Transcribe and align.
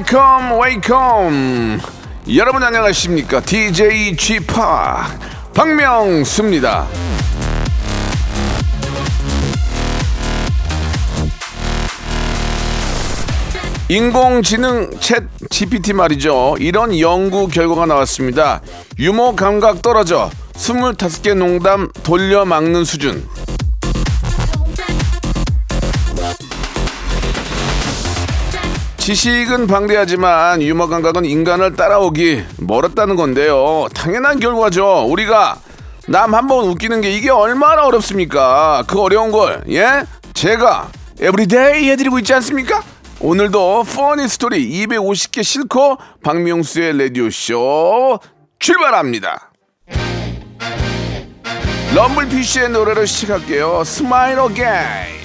Welcome 0.00 0.58
welcome 0.58 1.80
여러분 2.34 2.62
안녕하십니까 2.62 3.40
DJ 3.40 4.16
G 4.16 4.40
파 4.40 5.06
박명수입니다 5.52 6.86
인공지능 13.88 14.90
챗 14.90 15.26
GPT 15.50 15.92
말이죠. 15.94 16.56
이런 16.60 16.96
연구 17.00 17.48
결과가 17.48 17.86
나왔습니다. 17.86 18.62
유머 19.00 19.34
감각 19.34 19.82
떨어져 19.82 20.30
25개 20.54 21.34
농담 21.34 21.90
돌려 22.04 22.44
막는 22.44 22.84
수준. 22.84 23.26
지식은 29.00 29.66
방대하지만 29.66 30.60
유머 30.62 30.86
감각은 30.88 31.24
인간을 31.24 31.74
따라오기 31.74 32.44
멀었다는 32.58 33.16
건데요. 33.16 33.88
당연한 33.94 34.38
결과죠. 34.38 35.06
우리가 35.08 35.58
남 36.06 36.34
한 36.34 36.46
번 36.46 36.66
웃기는 36.66 37.00
게 37.00 37.10
이게 37.10 37.30
얼마나 37.30 37.86
어렵습니까? 37.86 38.84
그 38.86 39.00
어려운 39.00 39.30
걸, 39.30 39.62
예? 39.70 40.04
제가 40.34 40.90
everyday 41.20 41.88
해드리고 41.90 42.18
있지 42.18 42.34
않습니까? 42.34 42.82
오늘도 43.20 43.84
funny 43.84 44.28
story 44.28 44.68
250개 44.86 45.42
싣고 45.42 45.96
박명수의 46.22 46.98
라디오쇼 46.98 48.18
출발합니다. 48.58 49.50
럼블피쉬의 51.94 52.70
노래로 52.70 53.04
시작할게요. 53.06 53.82
Smile 53.84 54.38
Again. 54.38 55.19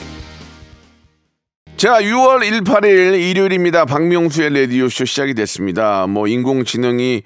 자, 1.77 1.99
6월 1.99 2.39
18일 2.39 3.19
일요일입니다. 3.19 3.83
박명수의 3.83 4.53
라디오쇼 4.61 5.03
시작이 5.03 5.33
됐습니다. 5.33 6.07
뭐, 6.07 6.25
인공지능이, 6.25 7.23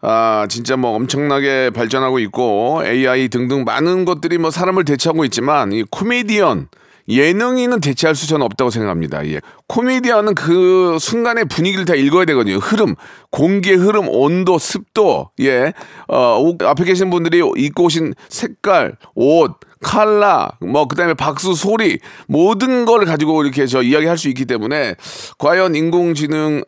아, 0.00 0.46
진짜 0.48 0.78
뭐 0.78 0.96
엄청나게 0.96 1.70
발전하고 1.74 2.18
있고, 2.20 2.80
AI 2.86 3.28
등등 3.28 3.64
많은 3.64 4.06
것들이 4.06 4.38
뭐 4.38 4.50
사람을 4.50 4.86
대체하고 4.86 5.26
있지만, 5.26 5.72
이 5.72 5.84
코미디언, 5.90 6.68
예능인은 7.06 7.80
대체할 7.80 8.14
수 8.14 8.26
저는 8.28 8.46
없다고 8.46 8.70
생각합니다. 8.70 9.26
예. 9.28 9.40
코미디언은 9.66 10.36
그 10.36 10.96
순간의 10.98 11.46
분위기를 11.46 11.84
다 11.84 11.94
읽어야 11.94 12.24
되거든요. 12.24 12.56
흐름, 12.56 12.94
공기의 13.30 13.76
흐름, 13.76 14.08
온도, 14.08 14.58
습도, 14.58 15.30
예. 15.40 15.74
어, 16.08 16.38
옷, 16.38 16.62
앞에 16.62 16.84
계신 16.84 17.10
분들이 17.10 17.42
입고 17.56 17.84
오신 17.84 18.14
색깔, 18.30 18.96
옷, 19.14 19.52
칼라, 19.82 20.50
뭐, 20.60 20.86
그 20.86 20.96
다음에 20.96 21.12
박수, 21.14 21.54
소리, 21.54 21.98
모든 22.28 22.84
걸 22.84 23.04
가지고 23.04 23.42
이렇게 23.42 23.66
저 23.66 23.82
이야기 23.82 24.06
할 24.06 24.16
수 24.16 24.28
있기 24.28 24.44
때문에, 24.46 24.94
과연 25.38 25.74
인공지능이 25.74 26.62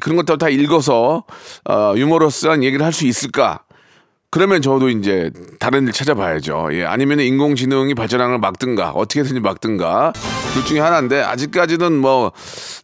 그런 0.00 0.16
것들 0.16 0.38
다 0.38 0.48
읽어서, 0.48 1.24
어, 1.68 1.94
유머러스한 1.96 2.62
얘기를 2.64 2.84
할 2.84 2.92
수 2.92 3.06
있을까? 3.06 3.60
그러면 4.30 4.60
저도 4.60 4.90
이제 4.90 5.30
다른 5.58 5.86
일 5.86 5.92
찾아봐야죠. 5.92 6.68
예, 6.72 6.84
아니면 6.84 7.20
인공지능이 7.20 7.94
발전하는 7.94 8.32
걸 8.32 8.38
막든가, 8.40 8.90
어떻게든지 8.90 9.40
막든가. 9.40 10.12
둘 10.52 10.64
중에 10.64 10.80
하나인데, 10.80 11.22
아직까지는 11.22 11.92
뭐, 11.98 12.32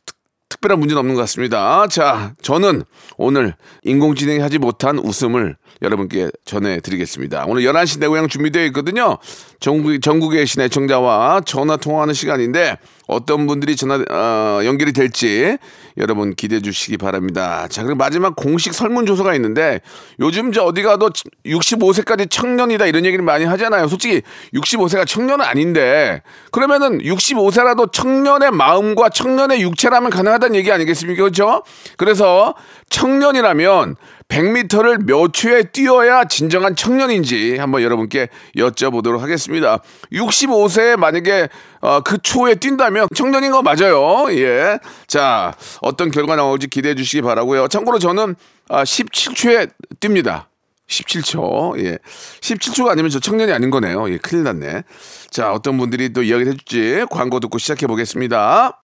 특- 0.06 0.14
특별한 0.48 0.78
문제는 0.78 1.00
없는 1.00 1.14
것 1.16 1.22
같습니다. 1.22 1.86
자, 1.88 2.32
저는 2.40 2.84
오늘 3.18 3.54
인공지능이 3.82 4.38
하지 4.38 4.58
못한 4.58 4.98
웃음을 4.98 5.56
여러분께 5.82 6.30
전해드리겠습니다. 6.44 7.44
오늘 7.46 7.62
11시 7.62 8.00
내 8.00 8.06
고향 8.06 8.28
준비되어 8.28 8.64
있거든요. 8.66 9.18
전국, 9.60 10.00
전국에 10.00 10.38
계신 10.38 10.62
애청자와 10.62 11.42
전화 11.44 11.76
통화하는 11.76 12.14
시간인데 12.14 12.78
어떤 13.06 13.46
분들이 13.46 13.76
전화, 13.76 14.02
어, 14.10 14.64
연결이 14.64 14.92
될지 14.92 15.58
여러분 15.96 16.34
기대해 16.34 16.60
주시기 16.60 16.96
바랍니다. 16.96 17.66
자, 17.68 17.82
그리고 17.82 17.96
마지막 17.96 18.34
공식 18.34 18.72
설문조사가 18.74 19.34
있는데 19.34 19.80
요즘 20.20 20.52
저 20.52 20.64
어디 20.64 20.82
가도 20.82 21.10
65세까지 21.44 22.30
청년이다 22.30 22.86
이런 22.86 23.04
얘기를 23.04 23.24
많이 23.24 23.44
하잖아요. 23.44 23.88
솔직히 23.88 24.22
65세가 24.54 25.06
청년은 25.06 25.44
아닌데 25.44 26.22
그러면은 26.50 26.98
65세라도 26.98 27.92
청년의 27.92 28.50
마음과 28.52 29.10
청년의 29.10 29.60
육체라면 29.62 30.10
가능하다는 30.10 30.56
얘기 30.56 30.72
아니겠습니까? 30.72 31.22
그렇죠? 31.22 31.62
그래서 31.96 32.54
청년이라면 32.90 33.96
100m를 34.28 35.04
몇 35.04 35.32
초에 35.32 35.64
뛰어야 35.64 36.24
진정한 36.24 36.74
청년인지 36.74 37.58
한번 37.58 37.82
여러분께 37.82 38.28
여쭤보도록 38.56 39.18
하겠습니다. 39.18 39.80
65세에 40.12 40.96
만약에 40.96 41.48
어, 41.80 42.00
그 42.00 42.18
초에 42.18 42.54
뛴다면 42.56 43.08
청년인 43.14 43.52
거 43.52 43.62
맞아요. 43.62 44.26
예. 44.30 44.78
자, 45.06 45.54
어떤 45.82 46.10
결과 46.10 46.36
나올지 46.36 46.68
기대해 46.68 46.94
주시기 46.94 47.22
바라고요. 47.22 47.68
참고로 47.68 47.98
저는 47.98 48.34
아, 48.68 48.82
17초에 48.82 49.70
뜁니다. 50.00 50.46
17초. 50.88 51.78
예. 51.84 51.98
17초가 52.40 52.88
아니면 52.88 53.10
저 53.10 53.18
청년이 53.20 53.52
아닌 53.52 53.70
거네요. 53.70 54.10
예, 54.10 54.18
큰일 54.18 54.44
났네. 54.44 54.82
자, 55.30 55.52
어떤 55.52 55.78
분들이 55.78 56.12
또 56.12 56.22
이야기를 56.22 56.52
해줄지 56.52 57.06
광고 57.10 57.40
듣고 57.40 57.58
시작해 57.58 57.86
보겠습니다. 57.86 58.83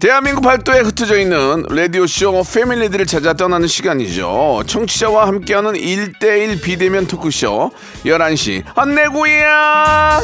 대한민국 0.00 0.42
팔도에 0.42 0.80
흩어져 0.80 1.18
있는 1.18 1.64
라디오쇼 1.70 2.44
패밀리들을 2.52 3.06
찾아 3.06 3.32
떠나는 3.32 3.66
시간이죠. 3.66 4.62
청취자와 4.66 5.26
함께하는 5.26 5.72
1대1 5.72 6.62
비대면 6.62 7.06
토크쇼 7.08 7.70
11시 8.04 8.62
안내고야 8.76 10.20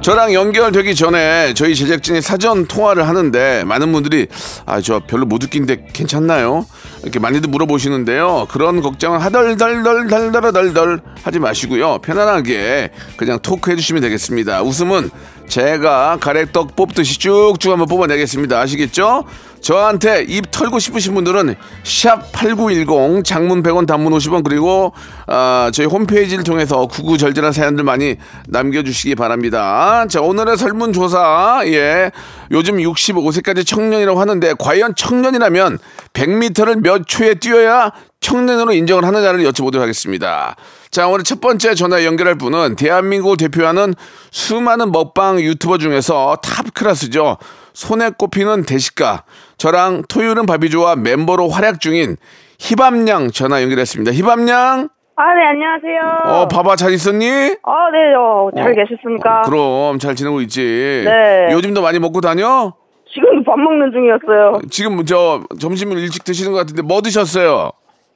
저랑 0.00 0.32
연결되기 0.32 0.94
전에 0.94 1.52
저희 1.54 1.74
제작진이 1.74 2.22
사전 2.22 2.66
통화를 2.66 3.08
하는데 3.08 3.64
많은 3.64 3.90
분들이 3.92 4.28
아 4.64 4.80
저 4.80 5.00
별로 5.00 5.26
못 5.26 5.42
웃긴데 5.42 5.88
괜찮나요? 5.92 6.64
이렇게 7.06 7.20
많이들 7.20 7.48
물어보시는데요. 7.50 8.48
그런 8.50 8.82
걱정은 8.82 9.20
하덜덜덜덜덜덜 9.20 11.00
하지 11.22 11.38
마시고요. 11.38 11.98
편안하게 11.98 12.90
그냥 13.16 13.38
토크 13.38 13.70
해주시면 13.70 14.02
되겠습니다. 14.02 14.62
웃음은 14.62 15.10
제가 15.48 16.18
가래떡 16.20 16.76
뽑듯이 16.76 17.18
쭉쭉 17.18 17.72
한번 17.72 17.86
뽑아내겠습니다. 17.88 18.58
아시겠죠? 18.58 19.24
저한테 19.60 20.24
입 20.28 20.50
털고 20.50 20.78
싶으신 20.78 21.14
분들은 21.14 21.56
샵 21.82 22.30
8910 22.32 23.24
장문 23.24 23.62
100원 23.62 23.86
단문 23.86 24.12
50원 24.12 24.44
그리고 24.44 24.92
아, 25.26 25.70
저희 25.72 25.86
홈페이지를 25.86 26.44
통해서 26.44 26.86
구구절절한 26.86 27.52
사연들 27.52 27.82
많이 27.82 28.16
남겨주시기 28.46 29.14
바랍니다. 29.14 30.06
자 30.08 30.20
오늘의 30.20 30.56
설문조사 30.56 31.62
예 31.66 32.12
요즘 32.52 32.76
65세까지 32.76 33.66
청년이라고 33.66 34.20
하는데 34.20 34.54
과연 34.58 34.94
청년이라면 34.94 35.78
100m를 36.12 36.80
몇 36.82 37.06
초에 37.08 37.34
뛰어야 37.34 37.90
청년으로 38.20 38.72
인정을 38.72 39.04
하느냐를 39.04 39.40
여쭤보도록 39.50 39.80
하겠습니다. 39.80 40.56
자, 40.96 41.06
오늘 41.08 41.24
첫 41.24 41.42
번째 41.42 41.74
전화 41.74 42.06
연결할 42.06 42.36
분은 42.36 42.76
대한민국을 42.76 43.36
대표하는 43.36 43.92
수많은 44.30 44.92
먹방 44.92 45.38
유튜버 45.38 45.76
중에서 45.76 46.36
top 46.36 46.72
class죠. 46.72 47.36
손에 47.74 48.12
꼽히는 48.16 48.64
대식가. 48.64 49.24
저랑 49.58 50.04
토요일은 50.08 50.46
밥이 50.46 50.71
좋아 50.71 50.96
멤버로 50.96 51.50
활약 51.50 51.82
중인 51.82 52.16
히밥 52.58 52.98
양 52.98 53.30
전화 53.32 53.62
연결했습니다. 53.62 54.10
히밥 54.12 54.50
양, 54.50 54.88
아, 55.16 55.34
네, 55.34 55.44
안녕하세요. 55.44 56.00
어, 56.32 56.48
봐봐, 56.48 56.76
잘 56.76 56.92
있었니? 56.92 57.28
아, 57.28 57.90
네, 57.92 58.14
어, 58.18 58.48
잘 58.56 58.70
어, 58.70 58.74
계셨습니까? 58.74 59.42
그럼 59.42 59.98
잘 59.98 60.14
지내고 60.14 60.40
있지. 60.40 61.02
네. 61.04 61.52
요즘도 61.52 61.82
많이 61.82 61.98
먹고 61.98 62.22
다녀? 62.22 62.72
지금도 63.12 63.44
밥 63.44 63.58
먹는 63.58 63.92
중이었어요. 63.92 64.60
지금 64.70 65.04
저 65.04 65.42
점심을 65.60 65.98
일찍 65.98 66.24
드시는 66.24 66.52
것 66.52 66.58
같은데 66.60 66.80
뭐 66.80 67.02
드셨어요? 67.02 67.72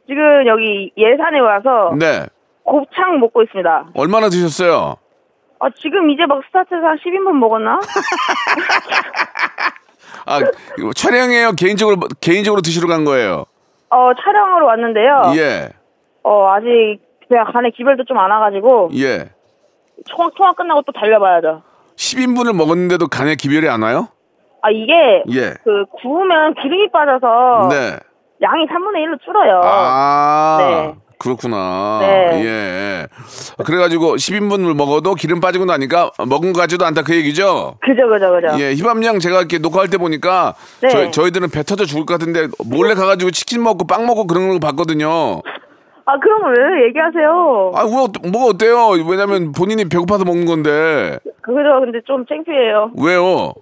지금 0.07 0.47
여기 0.47 0.91
예산에 0.97 1.41
와서 1.41 1.95
네. 1.99 2.25
곱창 2.65 3.19
먹고 3.21 3.43
있습니다. 3.43 3.87
얼마나 3.95 4.29
드셨어요? 4.29 4.97
아, 5.59 5.69
지금 5.77 6.11
이제 6.11 6.25
막 6.27 6.41
스타트해서 6.47 6.87
한 6.87 6.97
10인분 6.99 7.33
먹었나? 7.39 7.81
아, 10.27 10.39
이거 10.79 10.93
촬영이에요? 10.95 11.53
개인적으로, 11.53 11.97
개인적으로 12.21 12.61
드시러 12.63 12.89
간 12.89 13.05
거예요? 13.05 13.45
어, 13.91 14.11
촬영하러 14.15 14.67
왔는데요. 14.67 15.33
예, 15.37 15.69
어, 16.23 16.49
아직 16.51 16.99
그냥 17.29 17.47
간에 17.53 17.71
기별도 17.71 18.05
좀 18.05 18.19
안 18.19 18.31
와가지고 18.31 18.91
예. 18.97 19.31
통화, 20.11 20.31
통화 20.37 20.53
끝나고 20.53 20.83
또 20.83 20.93
달려봐야죠. 20.93 21.63
10인분을 21.97 22.55
먹었는데도 22.57 23.09
간에 23.09 23.35
기별이 23.35 23.69
안 23.69 23.83
와요? 23.83 24.09
아, 24.63 24.71
이게 24.71 25.23
예. 25.33 25.55
그 25.65 25.85
구우면 26.01 26.55
기름이 26.55 26.91
빠져서 26.93 27.69
네. 27.71 27.99
양이 28.43 28.67
3분의 28.67 29.05
1로 29.07 29.21
줄어요. 29.25 29.61
아, 29.65 30.57
네. 30.61 30.95
그렇구나. 31.21 31.99
네. 32.01 32.45
예. 32.45 33.07
그래가지고 33.65 34.17
10인분을 34.17 34.75
먹어도 34.75 35.15
기름 35.15 35.39
빠지고 35.41 35.67
나니까 35.67 36.11
먹은 36.27 36.55
거 36.55 36.61
같지도 36.61 36.87
않다 36.87 37.03
그 37.03 37.15
얘기죠? 37.15 37.77
그죠, 37.81 38.09
그죠, 38.09 38.31
그죠. 38.33 38.59
예, 38.59 38.73
희밤양 38.73 39.19
제가 39.19 39.39
이렇게 39.41 39.59
녹화할 39.59 39.89
때 39.89 39.99
보니까 39.99 40.55
네. 40.81 40.89
저희, 40.89 41.13
저희들은 41.13 41.51
배 41.51 41.63
터져 41.63 41.85
죽을 41.85 42.07
것 42.07 42.15
같은데 42.15 42.49
몰래 42.65 42.95
가가지고 42.95 43.31
치킨 43.33 43.63
먹고 43.63 43.87
빵 43.87 44.07
먹고 44.07 44.27
그런 44.27 44.49
거 44.49 44.59
봤거든요. 44.59 45.43
아, 46.07 46.19
그럼 46.19 46.55
왜 46.57 46.87
얘기하세요? 46.89 47.73
아, 47.75 47.85
뭐, 47.85 48.09
뭐가 48.33 48.47
어때요? 48.55 48.89
왜냐면 49.07 49.53
본인이 49.53 49.85
배고파서 49.89 50.25
먹는 50.25 50.47
건데. 50.47 51.19
그죠, 51.43 51.81
근데 51.81 52.01
좀 52.07 52.25
창피해요. 52.27 52.93
왜요? 52.99 53.53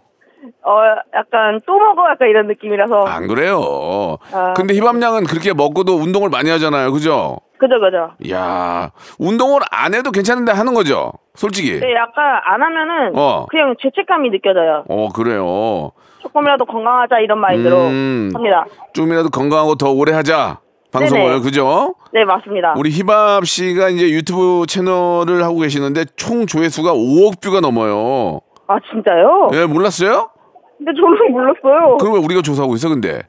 어, 0.65 0.73
약간 1.15 1.61
또 1.67 1.79
먹어? 1.79 2.09
약간 2.11 2.29
이런 2.29 2.47
느낌이라서. 2.47 3.05
안 3.05 3.27
그래요. 3.27 4.17
아. 4.33 4.55
근데 4.55 4.75
희밤양은 4.75 5.25
그렇게 5.25 5.53
먹고도 5.53 5.97
운동을 5.97 6.31
많이 6.31 6.49
하잖아요. 6.51 6.93
그죠? 6.93 7.39
그죠, 7.59 7.81
그죠. 7.81 8.13
이야, 8.25 8.91
운동을 9.19 9.61
안 9.71 9.95
해도 9.95 10.11
괜찮은데 10.11 10.53
하는 10.53 10.75
거죠? 10.75 11.13
솔직히. 11.35 11.79
네, 11.79 11.95
약간 11.95 12.41
안 12.45 12.63
하면은 12.63 13.13
어. 13.17 13.47
그냥 13.51 13.75
죄책감이 13.81 14.31
느껴져요. 14.31 14.85
어, 14.89 15.09
그래요. 15.09 15.93
조금이라도 16.21 16.65
건강하자 16.65 17.21
이런 17.21 17.39
마인드로 17.39 17.77
음. 17.77 18.31
합니다. 18.35 18.67
좀이라도 18.93 19.31
건강하고 19.31 19.77
더 19.77 19.91
오래 19.91 20.13
하자. 20.13 20.61
방송을, 20.91 21.29
네네. 21.29 21.41
그죠? 21.41 21.95
네, 22.13 22.25
맞습니다. 22.25 22.75
우리 22.77 22.91
희밥 22.91 23.47
씨가 23.47 23.91
이제 23.91 24.11
유튜브 24.11 24.65
채널을 24.67 25.45
하고 25.45 25.59
계시는데 25.59 26.07
총 26.17 26.47
조회수가 26.47 26.93
5억 26.93 27.43
뷰가 27.43 27.61
넘어요. 27.61 28.41
아, 28.67 28.79
진짜요? 28.91 29.51
예, 29.53 29.67
몰랐어요? 29.67 30.31
근데 30.79 30.93
저는 30.93 31.33
몰랐어요. 31.33 31.99
그럼 31.99 32.15
왜 32.15 32.21
우리가 32.21 32.41
조사하고 32.43 32.75
있어, 32.77 32.89
근데? 32.89 33.23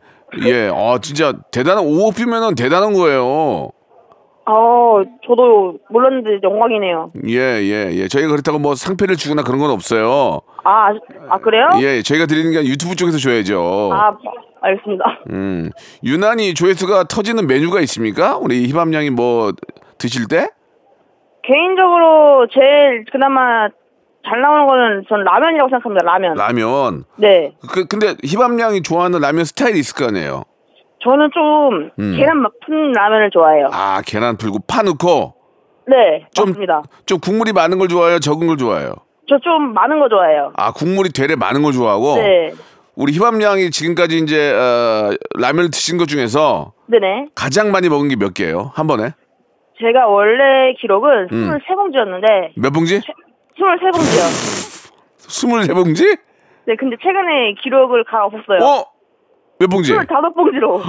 예, 0.46 0.70
아, 0.74 1.00
진짜 1.02 1.34
대단한, 1.52 1.84
5억 1.84 2.16
뷰면은 2.16 2.56
대단한 2.56 2.94
거예요. 2.94 3.72
아, 4.52 5.04
저도 5.28 5.78
몰랐는데 5.90 6.40
영광이네요. 6.42 7.10
예, 7.28 7.38
예, 7.38 7.92
예. 7.94 8.08
저희가 8.08 8.30
그렇다고 8.30 8.58
뭐 8.58 8.74
상패를 8.74 9.16
주거나 9.16 9.44
그런 9.44 9.60
건 9.60 9.70
없어요. 9.70 10.42
아, 10.64 10.90
아 11.30 11.38
그래요? 11.38 11.70
예, 11.82 12.02
저희가 12.02 12.26
드리는 12.26 12.52
게 12.52 12.68
유튜브 12.68 12.96
쪽에서 12.96 13.20
줘야죠. 13.20 13.92
아, 13.94 14.18
알겠습니다. 14.62 15.20
음, 15.30 15.70
유난히 16.04 16.56
조회수가 16.56 17.04
터지는 17.04 17.46
메뉴가 17.46 17.80
있습니까? 17.82 18.38
우리 18.38 18.66
희밤양이 18.68 19.12
뭐 19.12 19.52
드실 20.00 20.28
때? 20.28 20.50
개인적으로 21.44 22.48
제일 22.52 23.06
그나마 23.12 23.68
잘 24.28 24.42
나오는 24.42 24.66
거는 24.66 25.06
전 25.08 25.24
라면이라고 25.24 25.70
생각합니다. 25.70 26.06
라면. 26.06 26.34
라면. 26.36 27.04
네. 27.18 27.54
그, 27.72 27.86
근데 27.86 28.16
희밤양이 28.24 28.82
좋아하는 28.82 29.20
라면 29.20 29.46
스타일이 29.46 29.80
있을 29.80 29.96
거 29.96 30.08
아니에요? 30.08 30.44
저는 31.04 31.30
좀 31.34 31.92
음. 32.00 32.16
계란 32.18 32.38
막 32.42 32.52
푼 32.66 32.92
라면을 32.92 33.30
좋아해요. 33.32 33.70
아, 33.72 34.02
계란 34.06 34.38
풀고 34.38 34.60
파 34.68 34.82
넣고 34.84 35.34
네, 35.88 36.26
좀, 36.34 36.48
맞습니다. 36.50 36.84
좀 37.06 37.20
국물이 37.20 37.52
많은 37.54 37.80
걸 37.80 37.88
좋아해요? 37.88 38.20
적은 38.20 38.48
걸 38.48 38.58
좋아해요? 38.58 38.94
저 39.30 39.38
좀 39.40 39.74
많은 39.74 40.00
거 40.00 40.10
좋아해요. 40.10 40.54
아, 40.58 40.72
국물이 40.72 41.10
되레 41.12 41.36
많은 41.36 41.62
걸 41.64 41.72
좋아하고? 41.74 42.16
네. 42.16 42.52
우리 42.96 43.14
희밤양이 43.14 43.70
지금까지 43.72 44.18
이제, 44.18 44.52
어, 44.52 45.12
라면을 45.40 45.72
드신 45.72 45.98
것 45.98 46.08
중에서 46.08 46.74
네네. 46.88 47.28
가장 47.34 47.72
많이 47.72 47.88
먹은 47.90 48.10
게 48.10 48.16
몇 48.18 48.34
개예요? 48.34 48.72
한 48.76 48.88
번에? 48.88 49.12
제가 49.80 50.08
원래 50.08 50.74
기록은 50.82 51.30
음. 51.32 51.58
23봉지였는데 51.58 52.52
몇 52.58 52.72
봉지? 52.74 53.00
23봉지요. 53.58 55.00
23봉지? 55.28 56.20
네, 56.66 56.76
근데 56.78 56.98
최근에 57.02 57.54
기록을 57.64 58.04
가 58.04 58.26
없었어요. 58.26 58.60
어? 58.62 58.86
몇 59.60 59.68
봉지? 59.70 59.94
25봉지로. 59.94 60.82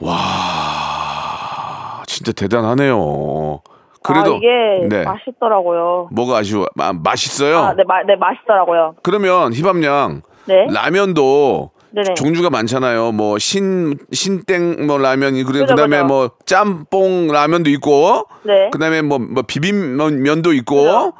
와, 0.00 2.02
진짜 2.06 2.30
대단하네요. 2.32 3.60
그래도 4.04 4.34
아, 4.34 4.36
이게 4.36 4.86
네. 4.88 5.02
맛있더라고요. 5.04 6.08
뭐가 6.12 6.36
아쉬워? 6.38 6.66
아, 6.78 6.92
맛있어요. 6.92 7.58
아, 7.58 7.74
네, 7.74 7.82
마, 7.84 8.02
네, 8.04 8.14
맛있더라고요. 8.14 8.94
그러면 9.02 9.52
희밤양 9.52 10.22
네. 10.46 10.66
라면도 10.70 11.72
네네. 11.90 12.14
종류가 12.14 12.50
많잖아요. 12.50 13.10
뭐 13.12 13.38
신 13.38 13.98
신땡 14.12 14.86
뭐 14.86 14.98
라면이 14.98 15.42
그래 15.42 15.60
그죠, 15.60 15.74
그다음에 15.74 15.96
그죠. 16.02 16.06
뭐 16.06 16.30
짬뽕 16.46 17.26
라면도 17.28 17.68
있고 17.70 18.26
네. 18.44 18.70
그다음에 18.70 19.02
뭐, 19.02 19.18
뭐 19.18 19.42
비빔면도 19.42 20.52
있고 20.52 21.12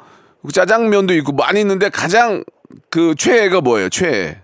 그죠. 0.43 0.51
짜장면도 0.53 1.13
있고 1.15 1.33
많이 1.33 1.59
있는데 1.59 1.89
가장 1.89 2.45
그 2.89 3.13
최애가 3.15 3.59
뭐예요? 3.61 3.89
최애. 3.89 4.37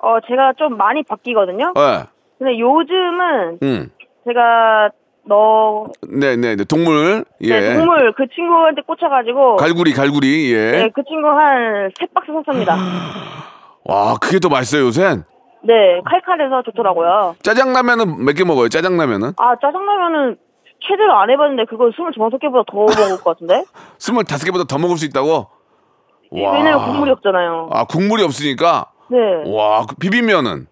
어, 0.00 0.18
제가 0.28 0.52
좀 0.58 0.76
많이 0.76 1.02
바뀌거든요. 1.02 1.72
예. 1.76 2.04
근데 2.38 2.58
요즘은 2.58 3.58
음. 3.62 3.90
제가 4.26 4.90
너 5.26 5.84
네, 6.08 6.36
네, 6.36 6.56
네. 6.56 6.64
동물. 6.64 7.24
예. 7.42 7.60
네, 7.60 7.74
동물 7.76 8.12
그 8.16 8.26
친구한테 8.34 8.82
꽂혀가지고 8.82 9.56
갈구리, 9.56 9.92
갈구리. 9.92 10.52
예. 10.54 10.70
네, 10.72 10.90
그 10.94 11.02
친구 11.04 11.28
한 11.28 11.90
세 11.98 12.06
박스 12.14 12.32
샀습니다. 12.32 12.76
와, 13.84 14.16
그게 14.20 14.38
더 14.38 14.48
맛있어요, 14.48 14.86
요샌. 14.86 15.24
네, 15.64 16.00
칼칼해서 16.04 16.62
좋더라고요. 16.62 17.34
짜장라면은 17.42 18.24
몇 18.24 18.34
개 18.34 18.44
먹어요? 18.44 18.68
짜장라면은? 18.68 19.32
아, 19.38 19.56
짜장라면은 19.60 20.36
최대로 20.80 21.14
안 21.18 21.28
해봤는데 21.30 21.64
그거 21.68 21.86
25개보다 21.86 22.64
더 22.70 22.76
먹을 22.78 23.16
것 23.22 23.24
같은데? 23.24 23.64
25개보다 23.98 24.68
더 24.68 24.78
먹을 24.78 24.96
수 24.96 25.04
있다고? 25.06 25.48
와. 26.30 26.52
왜냐면 26.52 26.84
국물이 26.84 27.10
없잖아요. 27.10 27.70
아, 27.72 27.84
국물이 27.84 28.22
없으니까? 28.22 28.86
네. 29.10 29.18
와, 29.46 29.84
그 29.86 29.94
비빔면은? 29.96 30.66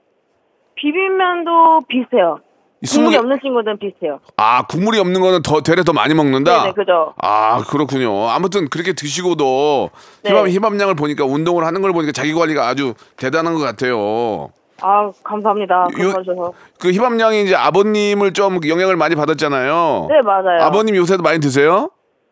비빔면도 0.76 1.80
비슷해요. 1.88 2.38
이 2.82 2.86
국물이 2.86 3.16
20개 3.16 3.20
없는 3.20 3.38
친구들은 3.42 3.78
비슷해요. 3.78 4.20
아, 4.36 4.66
국물이 4.66 4.98
없는 4.98 5.20
거는 5.20 5.42
더, 5.42 5.62
되레 5.62 5.82
더 5.82 5.92
많이 5.94 6.12
먹는다? 6.14 6.62
네네, 6.62 6.72
그죠. 6.74 7.14
아, 7.22 7.62
그렇군요. 7.66 8.28
아무튼 8.28 8.68
그렇게 8.68 8.92
드시고도 8.92 9.90
네. 10.22 10.30
희밤, 10.30 10.48
희밤량을 10.48 10.94
보니까 10.94 11.24
운동을 11.24 11.64
하는 11.64 11.80
걸 11.80 11.92
보니까 11.92 12.12
자기 12.12 12.34
관리가 12.34 12.66
아주 12.68 12.92
대단한 13.16 13.54
것 13.54 13.60
같아요. 13.60 14.50
아, 14.82 15.10
감사합니다. 15.24 15.86
요- 16.00 16.12
감사해주셔서. 16.12 16.52
그 16.78 16.90
희밤량이 16.92 17.44
이제 17.44 17.54
아버님을 17.56 18.34
좀 18.34 18.60
영향을 18.68 18.96
많이 18.96 19.14
받았잖아요. 19.14 20.06
네, 20.10 20.20
맞아요. 20.22 20.60
아버님 20.62 20.96
요새도 20.96 21.22
많이 21.22 21.40
드세요? 21.40 21.90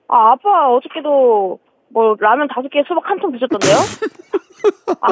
아, 0.08 0.32
아빠 0.32 0.68
어저께도 0.76 1.58
뭐 1.88 2.16
라면 2.20 2.46
다섯 2.54 2.68
개 2.68 2.82
수박 2.86 3.08
한 3.08 3.18
통 3.18 3.32
드셨던데요? 3.32 3.76
아, 5.00 5.08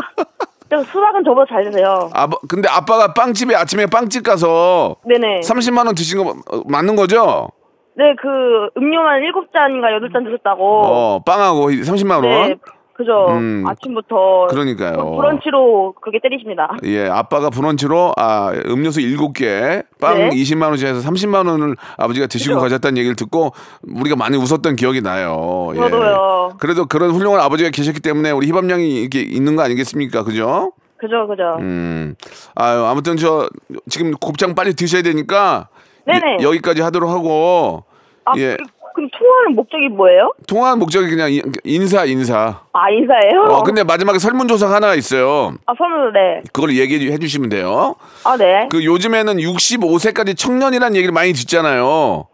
그래서 0.72 0.90
수박은 0.90 1.22
저보다 1.22 1.44
잘 1.50 1.64
드세요. 1.64 2.08
아버, 2.14 2.38
근데 2.48 2.66
아빠가 2.66 3.12
빵집에 3.12 3.54
아침에 3.54 3.84
빵집 3.84 4.22
가서 4.22 4.96
네네. 5.06 5.40
30만 5.40 5.84
원 5.84 5.94
드신 5.94 6.24
거 6.24 6.30
어, 6.30 6.62
맞는 6.66 6.96
거죠? 6.96 7.50
네, 7.94 8.14
그 8.18 8.70
음료만 8.80 9.20
일곱 9.20 9.52
잔인가 9.52 9.92
여덟 9.92 10.10
잔 10.10 10.24
드셨다고. 10.24 10.64
어, 10.86 11.22
빵하고 11.26 11.66
30만 11.68 12.12
원. 12.12 12.22
네, 12.22 12.54
그죠. 12.94 13.28
음, 13.30 13.64
아침부터 13.66 14.48
그러니까요. 14.50 14.96
그 14.96 15.16
브런치로 15.16 15.94
그렇게 16.00 16.18
때리십니다. 16.22 16.76
예, 16.84 17.08
아빠가 17.08 17.48
브런치로 17.50 18.12
아, 18.16 18.52
음료수 18.66 19.00
7개, 19.00 19.84
빵 20.00 20.18
네. 20.18 20.28
20만 20.30 20.64
원씩 20.64 20.88
해서 20.88 21.08
30만 21.08 21.48
원을 21.48 21.76
아버지가 21.96 22.26
드시고 22.26 22.56
그죠. 22.56 22.62
가셨다는 22.62 22.98
얘기를 22.98 23.16
듣고 23.16 23.52
우리가 23.82 24.16
많이 24.16 24.36
웃었던 24.36 24.76
기억이 24.76 25.00
나요. 25.00 25.70
예. 25.74 25.78
저도요. 25.78 26.56
그래도 26.60 26.86
그런 26.86 27.10
훌륭한 27.10 27.40
아버지가 27.40 27.70
계셨기 27.70 28.00
때문에 28.00 28.30
우리 28.30 28.48
희밤양이 28.48 29.00
이렇게 29.00 29.20
있는 29.20 29.56
거 29.56 29.62
아니겠습니까? 29.62 30.22
그죠? 30.24 30.72
그죠, 30.98 31.26
그죠. 31.26 31.56
음. 31.60 32.14
아유, 32.54 32.84
아무튼 32.84 33.16
저 33.16 33.48
지금 33.88 34.12
곱창 34.12 34.54
빨리 34.54 34.74
드셔야 34.74 35.02
되니까 35.02 35.68
네네. 36.06 36.42
여, 36.42 36.50
기까지 36.52 36.82
하도록 36.82 37.10
하고 37.10 37.84
아, 38.24 38.32
예. 38.36 38.56
그, 38.56 38.64
그럼 39.02 39.10
통화하는 39.18 39.56
목적이 39.56 39.88
뭐예요? 39.88 40.32
통화한 40.46 40.78
목적이 40.78 41.10
그냥 41.10 41.32
인- 41.32 41.52
인사 41.64 42.04
인사. 42.04 42.60
아, 42.72 42.90
인사예요? 42.90 43.42
어, 43.56 43.62
근데 43.64 43.82
마지막에 43.82 44.18
설문조사가 44.18 44.74
하나 44.74 44.94
있어요. 44.94 45.54
아, 45.66 45.72
선물, 45.76 46.12
네. 46.12 46.42
그걸 46.52 46.76
얘기해 46.76 47.18
주시면 47.18 47.48
돼요. 47.48 47.96
아, 48.24 48.36
네. 48.36 48.68
그 48.70 48.84
요즘에는 48.84 49.36
65세까지 49.38 50.36
청년이라는 50.36 50.94
얘기를 50.96 51.12
많이 51.12 51.32
듣잖아요. 51.32 52.28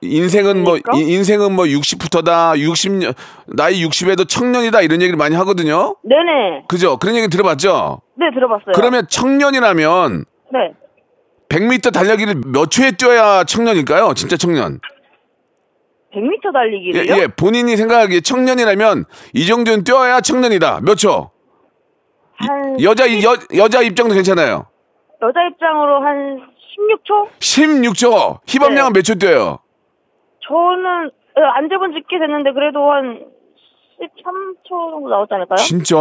인생은 0.00 0.62
뭐 0.64 0.72
그러니까? 0.82 0.92
인- 0.96 1.08
인생은 1.08 1.52
뭐 1.54 1.64
60부터다. 1.66 2.56
60년 2.58 3.14
나이 3.46 3.84
60에도 3.84 4.26
청년이다 4.28 4.80
이런 4.82 5.00
얘기를 5.02 5.16
많이 5.16 5.34
하거든요. 5.36 5.96
네네. 6.02 6.64
그죠? 6.68 6.96
그런 6.98 7.16
얘기 7.16 7.28
들어봤죠? 7.28 8.00
네, 8.16 8.26
들어봤어요. 8.34 8.72
그러면 8.74 9.06
청년이라면 9.08 10.24
네. 10.52 10.58
100m 11.48 11.92
달려기를 11.92 12.36
몇 12.46 12.70
초에 12.70 12.92
뛰어야 12.92 13.44
청년일까요? 13.44 14.14
진짜 14.14 14.36
청년. 14.36 14.80
100m 16.14 16.48
예, 16.48 16.52
달리기를요? 16.52 17.16
예, 17.22 17.26
본인이 17.28 17.76
생각하기에 17.76 18.20
청년이라면 18.20 19.04
이 19.34 19.46
정도는 19.46 19.84
뛰어야 19.84 20.20
청년이다. 20.20 20.80
몇 20.82 20.94
초? 20.96 21.30
한 22.36 22.80
여자 22.82 23.04
여, 23.22 23.36
여자 23.56 23.80
입장도 23.82 24.14
괜찮아요. 24.14 24.66
여자 25.22 25.40
입장으로 25.50 26.02
한 26.04 26.40
16초? 26.76 27.28
16초. 27.38 28.40
희범양은 28.46 28.92
네. 28.92 28.98
몇초 28.98 29.14
뛰어요? 29.16 29.58
저는 30.48 31.10
예, 31.38 31.42
안 31.42 31.68
재본 31.68 31.92
지 31.92 32.00
꽤 32.08 32.18
됐는데 32.18 32.52
그래도 32.52 32.90
한 32.90 33.24
13초 34.00 34.68
정도 34.68 35.08
나오지 35.08 35.32
않을까요? 35.34 35.56
진짜? 35.56 35.96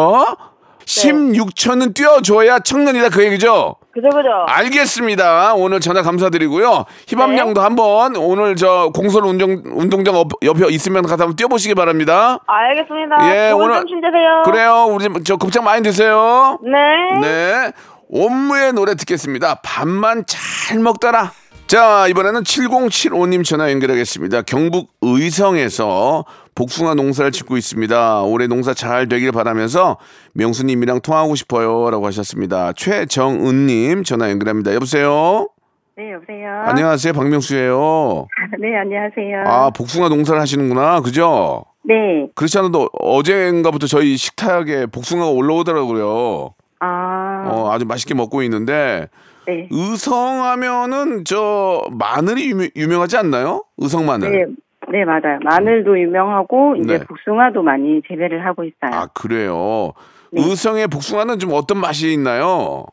네. 0.85 1.11
16초는 1.11 1.93
뛰어줘야 1.93 2.59
청년이다 2.59 3.09
그 3.09 3.23
얘기죠? 3.25 3.75
그죠 3.93 4.09
그죠? 4.09 4.29
알겠습니다. 4.47 5.53
오늘 5.53 5.79
전화 5.79 6.01
감사드리고요. 6.01 6.85
희밤양도 7.07 7.59
네. 7.59 7.63
한번 7.63 8.15
오늘 8.15 8.55
저 8.55 8.91
공설 8.93 9.23
운동 9.25 9.61
운동장 9.65 10.15
옆- 10.15 10.31
옆에 10.43 10.67
있으면 10.73 11.03
가서 11.03 11.23
한번 11.23 11.35
뛰어보시기 11.35 11.75
바랍니다. 11.75 12.39
알겠습니다. 12.47 13.15
예, 13.29 13.51
좋은 13.51 13.61
오늘- 13.65 13.75
점심 13.81 14.01
되세요. 14.01 14.41
그래요. 14.45 14.87
우리 14.89 15.23
저 15.23 15.35
곱창 15.37 15.63
많이 15.63 15.83
드세요. 15.83 16.57
네. 16.63 17.21
네. 17.21 17.71
옴무의 18.09 18.73
노래 18.73 18.95
듣겠습니다. 18.95 19.59
밥만 19.63 20.25
잘 20.27 20.79
먹더라. 20.79 21.31
자, 21.67 22.07
이번에는 22.07 22.43
7075님 22.43 23.43
전화 23.45 23.71
연결하겠습니다. 23.71 24.41
경북 24.43 24.89
의성에서 25.01 26.25
복숭아 26.55 26.93
농사를 26.95 27.31
짓고 27.31 27.57
있습니다. 27.57 28.23
올해 28.23 28.47
농사 28.47 28.73
잘 28.73 29.07
되길 29.07 29.31
바라면서 29.31 29.97
명수님이랑 30.33 31.01
통화하고 31.01 31.35
싶어요. 31.35 31.89
라고 31.89 32.05
하셨습니다. 32.07 32.73
최정은님 32.73 34.03
전화 34.03 34.29
연결합니다. 34.29 34.73
여보세요? 34.73 35.49
네, 35.95 36.11
여보세요. 36.13 36.49
안녕하세요. 36.65 37.13
박명수예요. 37.13 38.27
네, 38.59 38.75
안녕하세요. 38.77 39.43
아, 39.45 39.69
복숭아 39.71 40.09
농사를 40.09 40.39
하시는구나. 40.39 41.01
그죠? 41.01 41.65
네. 41.83 42.27
그렇지 42.35 42.57
않아도 42.59 42.89
어제인가부터 42.99 43.87
저희 43.87 44.15
식탁에 44.17 44.85
복숭아가 44.87 45.29
올라오더라고요. 45.29 46.53
아, 46.79 47.43
어, 47.47 47.71
아주 47.71 47.85
맛있게 47.85 48.13
먹고 48.13 48.41
있는데 48.43 49.07
네. 49.47 49.67
의성하면은 49.71 51.25
저 51.25 51.81
마늘이 51.91 52.49
유명, 52.49 52.67
유명하지 52.75 53.17
않나요? 53.17 53.63
의성 53.77 54.05
마늘. 54.05 54.31
네, 54.31 54.45
네, 54.93 55.05
맞아요. 55.05 55.39
마늘도 55.43 55.99
유명하고, 55.99 56.75
이제 56.75 56.99
네. 56.99 57.03
복숭아도 57.05 57.63
많이 57.63 58.03
재배를 58.07 58.45
하고 58.45 58.63
있어요. 58.63 58.91
아 58.93 59.07
그래요. 59.11 59.93
네. 60.31 60.39
의성의 60.43 60.87
복숭아는 60.87 61.39
좀 61.39 61.49
어떤 61.53 61.79
맛이 61.79 62.13
있나요? 62.13 62.85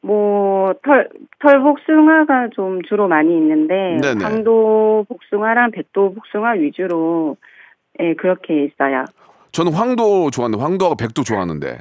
뭐, 0.00 0.72
털, 0.82 1.10
털 1.40 1.60
복숭아가 1.62 2.48
좀 2.54 2.80
주로 2.88 3.06
많이 3.06 3.36
있는데, 3.36 3.98
네네. 4.00 4.24
황도 4.24 5.04
복숭아랑 5.10 5.72
백도 5.72 6.14
복숭아 6.14 6.52
위주로, 6.52 7.36
예, 8.00 8.14
그렇게 8.14 8.64
있어요. 8.64 9.04
저는 9.52 9.74
황도 9.74 10.30
좋아하는데 10.30 10.62
황도하고 10.62 10.96
백도 10.96 11.22
좋아하는데. 11.22 11.80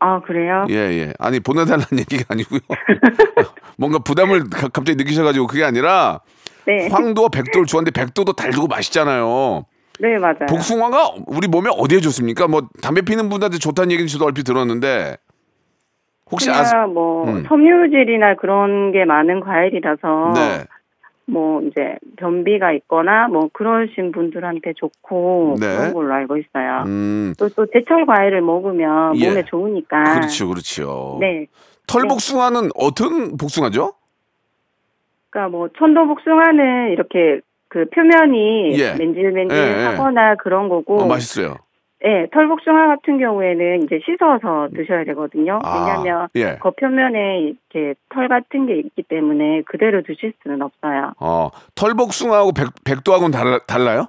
아, 0.00 0.20
그래요? 0.20 0.64
예 0.70 0.74
예. 0.74 1.12
아니 1.18 1.40
보내달라는 1.40 1.98
얘기가 1.98 2.24
아니고요. 2.30 2.60
뭔가 3.76 3.98
부담을 3.98 4.44
가- 4.48 4.68
갑자기 4.68 4.94
느끼셔가지고 4.96 5.48
그게 5.48 5.64
아니라 5.64 6.20
네. 6.68 6.88
황도와 6.88 7.28
백도를 7.30 7.66
좋아하는데 7.66 7.98
백도도 7.98 8.34
달고 8.34 8.66
맛있잖아요. 8.66 9.64
네, 10.00 10.18
맞아요. 10.18 10.46
복숭아가 10.48 11.14
우리 11.26 11.48
몸에 11.48 11.70
어디에 11.72 12.00
좋습니까? 12.00 12.46
뭐 12.46 12.68
담배 12.82 13.00
피는 13.00 13.30
분한테 13.30 13.56
좋다는 13.56 13.90
얘기는 13.90 14.06
저도 14.06 14.26
얼핏 14.26 14.44
들었는데 14.44 15.16
혹시 16.30 16.50
아세요? 16.50 16.86
뭐, 16.88 17.26
음. 17.26 17.42
섬유질이나 17.48 18.34
그런 18.34 18.92
게 18.92 19.06
많은 19.06 19.40
과일이라서, 19.40 20.34
네. 20.34 20.64
뭐 21.24 21.62
이제 21.62 21.96
변비가 22.16 22.72
있거나 22.72 23.28
뭐 23.28 23.48
그러신 23.52 24.12
분들한테 24.12 24.74
좋고 24.76 25.56
네. 25.58 25.66
그런 25.66 25.94
걸로 25.94 26.12
알고 26.12 26.36
있어요. 26.36 26.84
음. 26.84 27.32
또또 27.38 27.66
제철 27.72 28.04
과일을 28.04 28.42
먹으면 28.42 29.16
예. 29.16 29.28
몸에 29.28 29.44
좋으니까. 29.46 30.04
그렇죠, 30.04 30.48
그렇죠. 30.48 31.16
네. 31.20 31.46
털복숭아는 31.86 32.70
어떤 32.76 33.38
복숭아죠? 33.38 33.94
그러니까 35.30 35.56
뭐 35.56 35.68
천도 35.78 36.06
복숭아는 36.06 36.92
이렇게 36.92 37.40
그 37.68 37.84
표면이 37.90 38.78
예. 38.78 38.94
맨질맨질하거나 38.94 40.36
그런 40.36 40.68
거고. 40.68 41.02
어, 41.02 41.06
맛있어요. 41.06 41.56
예, 42.04 42.28
털복숭아 42.32 42.86
같은 42.86 43.18
경우에는 43.18 43.82
이제 43.82 43.98
씻어서 44.04 44.68
드셔야 44.72 45.04
되거든요. 45.04 45.58
아, 45.64 45.80
왜냐하면 45.80 46.28
예. 46.36 46.56
겉 46.60 46.76
표면에 46.76 47.40
이렇게 47.40 47.94
털 48.10 48.28
같은 48.28 48.66
게 48.66 48.78
있기 48.78 49.02
때문에 49.02 49.62
그대로 49.62 50.02
드실 50.02 50.32
수는 50.42 50.62
없어요. 50.62 51.12
어, 51.18 51.50
털복숭아하고 51.74 52.52
백, 52.52 52.68
백도하고는 52.84 53.32
달라, 53.32 53.58
달라요? 53.66 54.06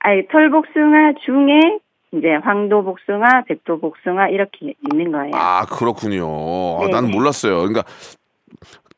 아니 0.00 0.28
털복숭아 0.28 1.14
중에 1.24 1.78
이제 2.12 2.34
황도복숭아, 2.42 3.44
백도복숭아 3.48 4.28
이렇게 4.28 4.74
있는 4.92 5.10
거예요. 5.10 5.32
아, 5.34 5.64
그렇군요. 5.64 6.26
아, 6.78 6.86
네. 6.86 6.92
나는 6.92 7.10
몰랐어요. 7.10 7.56
그러니까 7.56 7.84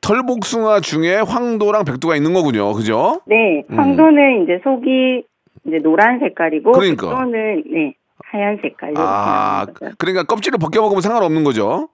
털복숭아 0.07 0.81
중에 0.81 1.17
황도랑 1.17 1.85
백도가 1.85 2.15
있는 2.15 2.33
거군요. 2.33 2.73
그죠? 2.75 3.21
네, 3.27 3.65
음. 3.69 3.79
황도는 3.79 4.45
이제 4.45 4.61
속이 4.63 5.25
이제 5.67 5.79
노란 5.83 6.21
색깔이고 6.21 6.71
그러니까. 6.71 7.09
백도는 7.09 7.65
네 7.73 7.95
하얀 8.25 8.59
색깔 8.63 8.91
이렇게 8.91 9.03
아. 9.05 9.67
그러니까 9.99 10.23
껍질을 10.25 10.59
벗겨 10.59 10.81
먹으면 10.81 11.01
상관없는 11.01 11.43
거죠? 11.43 11.89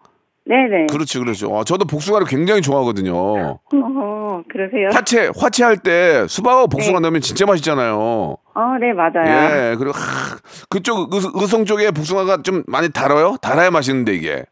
네네. 0.45 0.87
그렇지, 0.91 1.21
그렇죠. 1.21 1.57
아, 1.57 1.63
저도 1.63 1.85
복숭아를 1.85 2.27
굉장히 2.27 2.63
좋아하거든요. 2.63 3.15
어, 3.15 4.43
그러세요? 4.49 4.89
화채, 4.93 5.31
화채할 5.39 5.77
때 5.79 6.27
수박하고 6.27 6.67
복숭아 6.67 6.99
네. 6.99 7.03
넣으면 7.03 7.21
진짜 7.21 7.47
맛있잖아요. 7.47 8.37
어, 8.55 8.61
네 8.81 8.93
맞아요. 8.93 9.25
예, 9.27 9.77
그리고 9.77 9.93
하, 9.93 10.37
그쪽 10.69 11.15
의, 11.15 11.21
의성 11.41 11.65
쪽에 11.65 11.93
복숭아가 11.93 12.43
좀 12.43 12.65
많이 12.67 12.91
달아요? 12.91 13.37
달아야 13.41 13.71
맛있는데 13.71 14.15
이게. 14.15 14.45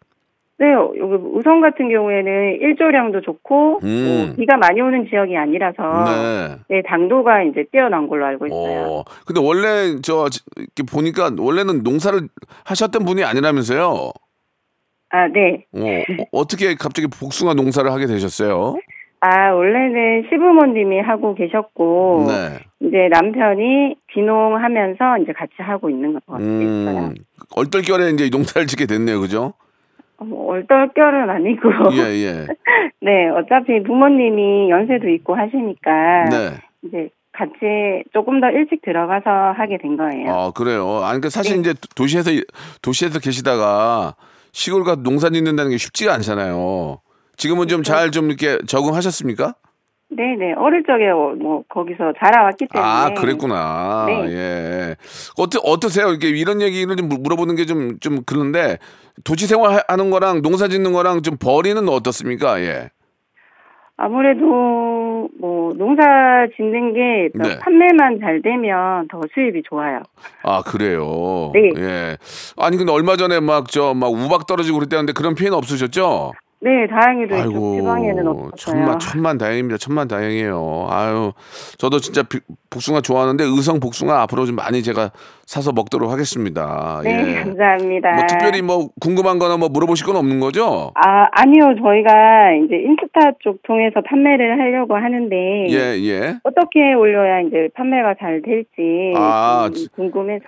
네, 0.61 0.73
여기 0.73 1.15
우성 1.15 1.63
같은 1.63 1.89
경우에는 1.89 2.59
일조량도 2.61 3.23
좋고 3.23 3.81
음. 3.83 4.05
뭐 4.27 4.37
비가 4.37 4.59
많이 4.59 4.79
오는 4.83 5.09
지역이 5.09 5.35
아니라서 5.35 5.83
네. 6.05 6.57
네, 6.69 6.83
당도가 6.83 7.45
이제 7.45 7.65
뛰어난 7.73 8.07
걸로 8.09 8.27
알고 8.27 8.47
있어요. 8.47 8.81
어, 8.83 9.05
근데 9.25 9.41
원래 9.43 9.97
저 10.03 10.27
이렇게 10.57 10.83
보니까 10.83 11.31
원래는 11.39 11.83
농사를 11.83 12.21
하셨던 12.67 13.07
분이 13.07 13.25
아니라면서요. 13.25 14.11
아, 15.09 15.29
네. 15.29 15.65
어, 15.73 16.25
어떻게 16.33 16.75
갑자기 16.75 17.09
복숭아 17.09 17.55
농사를 17.55 17.91
하게 17.91 18.07
되셨어요? 18.07 18.77
아, 19.21 19.53
원래는 19.53 20.25
시부모님이 20.29 21.01
하고 21.01 21.35
계셨고 21.35 22.27
네. 22.29 22.59
이제 22.87 23.09
남편이 23.11 23.97
귀농하면서 24.13 25.19
이제 25.23 25.33
같이 25.33 25.55
하고 25.57 25.89
있는 25.89 26.13
것 26.13 26.27
같아요. 26.27 26.47
음, 26.47 27.15
얼떨결에 27.57 28.11
이제 28.11 28.29
농사를 28.31 28.67
짓게 28.67 28.85
됐네요, 28.85 29.21
그죠? 29.21 29.55
뭐 30.25 30.53
얼떨결은 30.53 31.31
아니고 31.31 31.71
예, 31.95 32.03
예. 32.25 32.47
네 33.01 33.29
어차피 33.29 33.83
부모님이 33.83 34.71
연세도 34.71 35.09
있고 35.09 35.35
하시니까 35.35 36.29
네. 36.31 36.59
이제 36.83 37.11
같이 37.33 38.05
조금 38.13 38.41
더 38.41 38.51
일찍 38.51 38.83
들어가서 38.83 39.31
하게 39.57 39.79
된 39.79 39.97
거예요. 39.97 40.31
아, 40.31 40.51
그래요. 40.51 40.97
아니, 40.97 41.21
그러니까 41.21 41.31
사실 41.31 41.55
네. 41.55 41.61
이제 41.61 41.75
도시에서, 41.95 42.31
도시에서 42.83 43.19
계시다가 43.19 44.15
시골 44.53 44.85
가서 44.85 45.03
농사 45.03 45.31
짓는다는 45.31 45.71
게 45.71 45.79
쉽지가 45.79 46.13
않잖아요. 46.15 46.99
지금은 47.37 47.69
좀 47.69 47.83
잘좀 47.83 48.27
이렇게 48.27 48.59
적응하셨습니까? 48.67 49.55
네네 50.13 50.55
어릴 50.55 50.83
적에 50.85 51.09
어, 51.09 51.35
뭐 51.41 51.63
거기서 51.69 52.13
자라왔기 52.19 52.67
때문에 52.73 52.91
아, 52.91 53.15
그랬구나. 53.15 54.07
네. 54.09 54.25
예. 54.33 54.97
어떠, 55.39 55.61
어떠세요? 55.61 56.09
이렇게 56.09 56.29
이런 56.29 56.61
얘기를 56.61 56.97
좀 56.97 57.09
물어보는 57.09 57.55
게 57.55 57.65
좀, 57.65 57.99
좀 58.01 58.23
그런데 58.27 58.79
도시 59.25 59.47
생활 59.47 59.73
하- 59.73 59.83
하는 59.87 60.11
거랑 60.11 60.43
농사 60.43 60.67
짓는 60.67 60.93
거랑 60.93 61.23
좀 61.23 61.37
벌이는 61.37 61.89
어떻습니까? 61.89 62.61
예. 62.61 62.91
아무래도 63.97 65.29
뭐 65.39 65.75
농사 65.77 66.03
짓는 66.57 66.95
게 66.95 67.29
네. 67.35 67.59
판매만 67.59 68.19
잘 68.21 68.41
되면 68.43 69.07
더 69.09 69.21
수입이 69.35 69.63
좋아요. 69.69 70.01
아, 70.43 70.63
그래요? 70.63 71.51
네. 71.55 71.71
예. 71.77 72.17
아니, 72.57 72.79
근데 72.79 72.91
얼마 72.93 73.17
전에 73.17 73.41
막 73.41 73.69
저, 73.69 73.93
막 73.95 74.11
우박 74.11 74.47
떨어지고 74.47 74.79
그랬다는데 74.79 75.13
그런 75.13 75.35
피해는 75.35 75.57
없으셨죠? 75.57 76.33
네 76.63 76.87
다행히도 76.89 77.35
아이고, 77.35 77.77
지방에는 77.77 78.27
없었어요. 78.27 78.53
천만, 78.57 78.99
천만 78.99 79.39
다행입니다. 79.39 79.79
천만 79.79 80.07
다행이에요. 80.09 80.89
아유, 80.91 81.33
저도 81.79 82.01
진짜 82.01 82.23
비- 82.23 82.41
복숭아 82.69 83.01
좋아하는데 83.01 83.43
의성 83.45 83.81
복숭아 83.81 84.21
앞으로 84.23 84.45
좀 84.45 84.57
많이 84.57 84.83
제가 84.83 85.11
사서 85.47 85.73
먹도록 85.73 86.11
하겠습니다. 86.13 87.01
네 87.03 87.11
예. 87.39 87.43
감사합니다. 87.45 88.13
뭐 88.13 88.27
특별히 88.29 88.61
뭐 88.61 88.91
궁금한 89.01 89.39
거나 89.39 89.57
뭐 89.57 89.71
물어보실 89.71 90.05
건 90.07 90.17
없는 90.17 90.39
거죠? 90.39 90.93
아, 90.97 91.27
아니요. 91.33 91.75
저희가 91.83 92.53
이제 92.65 92.77
인스타 92.77 93.39
쪽 93.43 93.63
통해서 93.63 94.03
판매를 94.07 94.61
하려고 94.61 94.97
하는데 94.97 95.35
예, 95.71 95.99
예. 96.05 96.37
어떻게 96.45 96.93
올려야 96.93 97.41
이제 97.41 97.71
판매가 97.75 98.17
잘 98.21 98.43
될지 98.45 99.15
아, 99.17 99.71
좀 99.75 99.87
궁금해서 99.97 100.45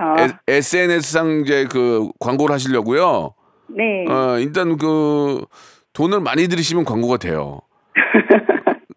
SNS상 0.47 1.41
이제 1.43 1.65
그 1.73 2.11
광고를 2.21 2.53
하시려고요. 2.55 3.33
네. 3.69 4.05
어, 4.09 4.37
일단 4.39 4.77
그 4.77 5.47
돈을 5.93 6.21
많이 6.21 6.49
들이시면 6.49 6.85
광고가 6.85 7.19
돼요. 7.19 7.61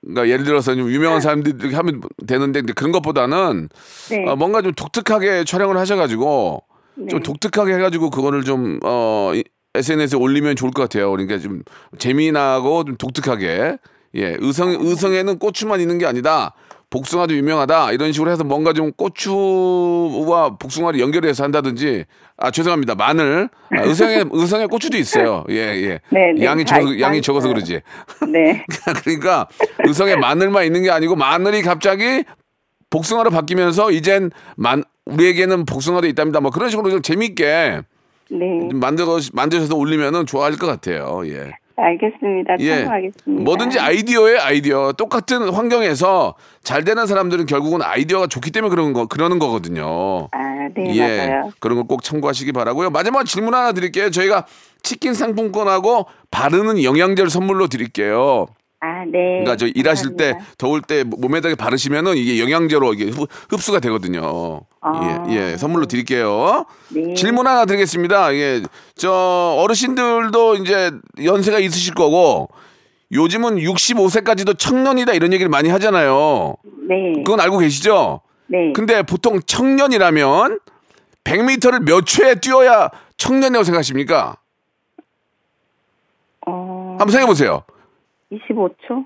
그러니까 0.01 0.29
예를 0.29 0.45
들어서 0.45 0.75
좀 0.75 0.89
유명한 0.89 1.19
사람들이 1.19 1.55
이렇게 1.59 1.75
하면 1.75 2.01
되는데 2.27 2.61
근데 2.61 2.73
그런 2.73 2.91
것보다는 2.91 3.69
네. 4.09 4.25
어, 4.27 4.35
뭔가 4.35 4.61
좀 4.61 4.71
독특하게 4.73 5.43
촬영을 5.43 5.77
하셔가지고 5.77 6.63
좀 6.95 7.07
네. 7.07 7.19
독특하게 7.19 7.73
해가지고 7.73 8.11
그거를 8.11 8.43
좀 8.43 8.79
어, 8.83 9.31
SNS에 9.73 10.17
올리면 10.17 10.55
좋을 10.55 10.71
것 10.71 10.83
같아요. 10.83 11.11
그러니까 11.11 11.37
좀 11.39 11.63
재미나고 11.97 12.85
좀 12.85 12.95
독특하게 12.97 13.77
예 14.15 14.37
의성 14.39 14.69
의성에는 14.79 15.39
고추만 15.39 15.81
있는 15.81 15.97
게 15.97 16.05
아니다. 16.05 16.53
복숭아도 16.95 17.35
유명하다 17.35 17.91
이런 17.91 18.13
식으로 18.13 18.31
해서 18.31 18.45
뭔가 18.45 18.71
좀 18.71 18.93
고추와 18.93 20.55
복숭아를 20.57 21.01
연결해서 21.01 21.43
한다든지 21.43 22.05
아 22.37 22.51
죄송합니다 22.51 22.95
마늘 22.95 23.49
아, 23.71 23.83
의성에 23.83 24.23
의성에 24.31 24.67
고추도 24.67 24.97
있어요 24.97 25.43
예예 25.49 25.99
네, 26.09 26.33
네. 26.37 26.45
양이 26.45 26.61
아, 26.61 26.65
적 26.65 27.01
양이 27.01 27.17
아, 27.17 27.21
적어서 27.21 27.49
아. 27.49 27.53
그러지 27.53 27.81
네. 28.31 28.63
그러니까 29.03 29.49
의성에 29.85 30.15
마늘만 30.15 30.63
있는 30.63 30.83
게 30.83 30.89
아니고 30.89 31.17
마늘이 31.17 31.63
갑자기 31.63 32.23
복숭아로 32.89 33.29
바뀌면서 33.29 33.91
이젠 33.91 34.31
만 34.55 34.83
우리에게는 35.05 35.65
복숭아도 35.65 36.07
있답니다. 36.07 36.39
뭐 36.39 36.49
그런 36.49 36.69
식으로 36.69 36.89
좀 36.89 37.01
재밌게 37.01 37.81
네. 38.31 38.39
좀 38.69 38.79
만들어 38.79 39.19
만드셔서 39.33 39.75
올리면은 39.75 40.25
좋아할 40.25 40.55
것 40.55 40.65
같아요. 40.65 41.21
예. 41.25 41.51
알겠습니다. 41.77 42.55
예. 42.59 42.75
참고하겠습니다. 42.77 43.43
뭐든지 43.43 43.79
아이디어에 43.79 44.37
아이디어. 44.37 44.93
똑같은 44.93 45.49
환경에서 45.49 46.35
잘 46.63 46.83
되는 46.83 47.05
사람들은 47.05 47.45
결국은 47.45 47.81
아이디어가 47.81 48.27
좋기 48.27 48.51
때문에 48.51 48.69
그런 48.69 48.93
거 48.93 49.07
그러는 49.07 49.39
거거든요. 49.39 50.27
아, 50.31 50.37
네, 50.75 50.95
예. 50.95 51.17
맞아요. 51.27 51.51
그런 51.59 51.77
거 51.77 51.83
꼭 51.85 52.03
참고하시기 52.03 52.51
바라고요. 52.51 52.89
마지막 52.89 53.25
질문 53.25 53.53
하나 53.53 53.71
드릴게요. 53.71 54.09
저희가 54.09 54.45
치킨 54.81 55.13
상품권하고 55.13 56.05
바르는 56.31 56.83
영양제를 56.83 57.29
선물로 57.29 57.67
드릴게요. 57.67 58.47
아, 59.05 59.11
네. 59.11 59.11
그러니까 59.43 59.55
저 59.55 59.67
일하실 59.67 60.15
때 60.17 60.31
감사합니다. 60.31 60.55
더울 60.57 60.81
때 60.81 61.03
몸에다가 61.03 61.55
바르시면은 61.55 62.17
이게 62.17 62.39
영양제로 62.41 62.93
이게 62.93 63.05
흡- 63.11 63.29
흡수가 63.49 63.79
되거든요. 63.79 64.61
아. 64.81 65.27
예, 65.29 65.35
예, 65.51 65.57
선물로 65.57 65.85
드릴게요. 65.85 66.65
네. 66.89 67.13
질문 67.13 67.47
하나 67.47 67.65
드리겠습니다. 67.65 68.33
예, 68.35 68.61
저 68.95 69.55
어르신들도 69.59 70.55
이제 70.55 70.91
연세가 71.23 71.59
있으실 71.59 71.93
거고 71.93 72.49
요즘은 73.11 73.57
65세까지도 73.57 74.57
청년이다 74.57 75.13
이런 75.13 75.31
얘기를 75.33 75.49
많이 75.49 75.69
하잖아요. 75.69 76.55
네. 76.87 77.13
그건 77.23 77.39
알고 77.39 77.59
계시죠? 77.59 78.21
네. 78.47 78.73
근데 78.73 79.01
보통 79.03 79.39
청년이라면 79.45 80.59
100m를 81.23 81.83
몇 81.83 82.05
초에 82.05 82.35
뛰어야 82.35 82.89
청년이라고 83.17 83.63
생각하십니까? 83.63 84.37
어, 86.47 86.95
한번 86.99 87.09
생각해 87.09 87.25
보세요. 87.27 87.63
25초? 88.35 89.05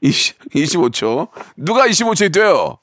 20, 0.00 0.38
25초. 0.50 1.28
누가 1.56 1.86
25초에 1.86 2.32
뛰어요? 2.32 2.78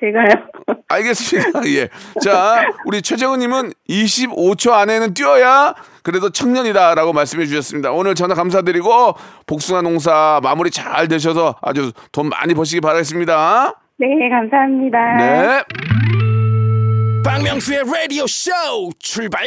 제가요. 0.00 0.48
알겠습니다. 0.88 1.66
예. 1.68 1.88
자, 2.22 2.64
우리 2.86 3.02
최정은님은 3.02 3.72
25초 3.88 4.72
안에는 4.72 5.14
뛰어야 5.14 5.74
그래도 6.02 6.30
청년이다라고 6.30 7.12
말씀해 7.12 7.46
주셨습니다. 7.46 7.90
오늘 7.92 8.14
전화 8.14 8.34
감사드리고 8.34 9.14
복숭아 9.46 9.82
농사 9.82 10.40
마무리 10.42 10.70
잘 10.70 11.08
되셔서 11.08 11.56
아주 11.60 11.92
돈 12.12 12.28
많이 12.28 12.54
버시기 12.54 12.80
바라겠습니다. 12.80 13.74
네, 13.98 14.06
감사합니다. 14.30 15.16
네. 15.16 15.62
박명수의 17.24 17.82
라디오 17.92 18.26
쇼 18.26 18.50
출발 18.98 19.46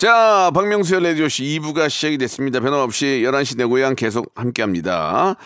자, 0.00 0.50
박명수의 0.54 1.02
라디오씨 1.02 1.60
2부가 1.60 1.90
시작이 1.90 2.16
됐습니다. 2.16 2.60
변함없이 2.60 3.20
11시 3.22 3.58
내 3.58 3.66
고향 3.66 3.94
계속 3.94 4.32
함께 4.34 4.62
합니다. 4.62 5.36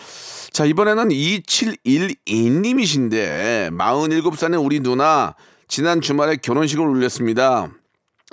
자, 0.53 0.63
이번에는 0.63 1.09
2712님이신데, 1.09 3.77
47살의 3.77 4.63
우리 4.63 4.79
누나, 4.79 5.35
지난 5.67 5.99
주말에 5.99 6.37
결혼식을 6.37 6.87
올렸습니다. 6.87 7.67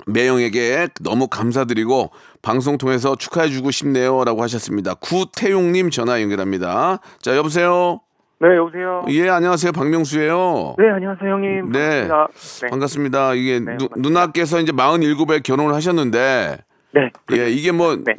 매형에게 0.07 0.87
너무 1.01 1.27
감사드리고, 1.27 2.11
방송 2.41 2.77
통해서 2.77 3.17
축하해주고 3.17 3.71
싶네요. 3.71 4.23
라고 4.23 4.43
하셨습니다. 4.43 4.93
구태용님 4.93 5.89
전화 5.89 6.21
연결합니다. 6.21 7.01
자, 7.21 7.35
여보세요? 7.35 7.99
네, 8.43 8.57
여보세요. 8.57 9.05
예, 9.07 9.29
안녕하세요. 9.29 9.71
박명수예요 9.71 10.75
네, 10.77 10.89
안녕하세요, 10.89 11.31
형님. 11.31 11.71
네. 11.71 12.07
반갑습니다. 12.09 12.27
네. 12.65 12.69
반갑습니다. 12.69 13.33
이게 13.35 13.59
네, 13.61 13.77
누. 13.77 13.87
누나께서 13.95 14.59
이제 14.59 14.73
47에 14.73 15.41
결혼을 15.43 15.73
하셨는데, 15.73 16.57
네. 16.93 17.11
예, 17.31 17.49
이게 17.49 17.71
뭐 17.71 17.95
네. 17.95 18.15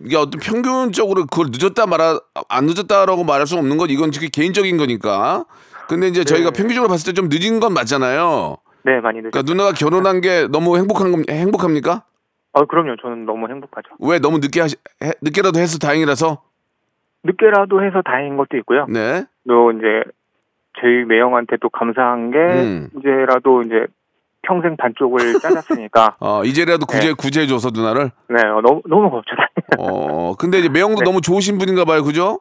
이게 0.00 0.16
어떤 0.16 0.40
평균적으로 0.40 1.26
그걸 1.26 1.46
늦었다 1.52 1.86
말아 1.86 2.18
안 2.48 2.66
늦었다라고 2.66 3.22
말할 3.22 3.46
수 3.46 3.56
없는 3.56 3.76
건 3.76 3.90
이건 3.90 4.10
되게 4.10 4.26
개인적인 4.28 4.76
거니까. 4.76 5.44
근데 5.88 6.08
이제 6.08 6.24
저희가 6.24 6.50
네. 6.50 6.56
평균적으로 6.58 6.88
봤을 6.88 7.12
때 7.12 7.14
좀 7.14 7.28
늦은 7.30 7.60
건 7.60 7.74
맞잖아요. 7.74 8.56
네, 8.82 8.98
많이 9.00 9.20
늦었 9.20 9.30
그러니까 9.30 9.42
누나가 9.52 9.70
결혼한 9.72 10.20
게 10.20 10.48
너무 10.50 10.76
행복한 10.78 11.12
겁 11.12 11.20
행복합니까? 11.30 12.02
아, 12.54 12.64
그럼요. 12.64 12.96
저는 13.00 13.24
너무 13.24 13.48
행복하죠. 13.48 13.88
왜 14.00 14.18
너무 14.18 14.38
늦게 14.38 14.60
하시 14.60 14.74
해- 15.04 15.12
늦게라도 15.22 15.60
해서 15.60 15.78
다행이라서. 15.78 16.42
늦게라도 17.22 17.84
해서 17.84 18.02
다행인 18.04 18.36
것도 18.36 18.56
있고요. 18.58 18.86
네. 18.88 19.24
또 19.48 19.72
이제 19.72 20.02
저희 20.80 21.04
매형한테 21.04 21.56
또 21.60 21.68
감사한 21.68 22.30
게 22.30 22.38
음. 22.38 22.88
이제라도 22.98 23.62
이제 23.62 23.86
평생 24.42 24.76
반쪽을 24.76 25.18
짜놨으니까 25.40 26.16
어, 26.20 26.44
이제라도 26.44 26.86
구제 26.86 27.08
네. 27.08 27.12
구제해 27.14 27.46
줘서 27.46 27.70
누나를. 27.72 28.10
네, 28.28 28.40
어, 28.42 28.60
너무 28.60 28.82
너무 28.86 29.10
고맙죠. 29.10 29.36
어, 29.78 30.34
근데 30.34 30.58
이제 30.58 30.68
매형도 30.68 31.00
네. 31.00 31.04
너무 31.04 31.20
좋으신 31.20 31.58
분인가 31.58 31.84
봐요. 31.84 32.02
그죠? 32.02 32.40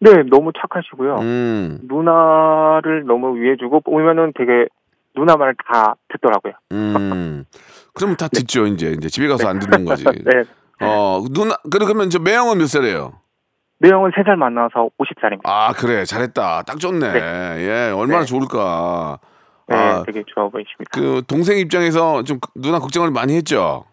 네, 0.00 0.22
너무 0.30 0.52
착하시고요. 0.52 1.16
음. 1.20 1.78
누나를 1.84 3.04
너무 3.06 3.36
위해주고 3.36 3.80
보면은 3.80 4.32
되게 4.36 4.66
누나 5.16 5.36
말다 5.36 5.94
듣더라고요. 6.08 6.52
음. 6.72 7.44
그러면 7.94 8.16
다 8.16 8.28
듣죠, 8.28 8.66
이제. 8.66 8.90
이제 8.90 9.08
집에 9.08 9.28
가서 9.28 9.48
안 9.48 9.60
듣는 9.60 9.84
거지. 9.84 10.04
네. 10.24 10.42
어, 10.80 11.24
누나 11.30 11.56
그러면 11.70 12.10
저 12.10 12.18
매형은 12.18 12.58
몇 12.58 12.66
살이에요? 12.66 13.12
매형은 13.84 14.12
세살 14.16 14.36
만나서 14.36 14.88
50살입니다. 14.98 15.42
아 15.44 15.72
그래 15.72 16.04
잘했다 16.04 16.62
딱 16.62 16.78
좋네 16.78 17.06
예 17.06 17.92
얼마나 17.94 18.20
네. 18.20 18.24
좋을까 18.24 19.18
네, 19.68 19.76
아, 19.76 20.02
되게 20.04 20.22
좋아 20.26 20.48
보이십니다. 20.48 20.90
그 20.90 21.22
동생 21.28 21.58
입장에서 21.58 22.22
좀 22.22 22.38
누나 22.54 22.78
걱정을 22.78 23.10
많이 23.10 23.36
했죠 23.36 23.84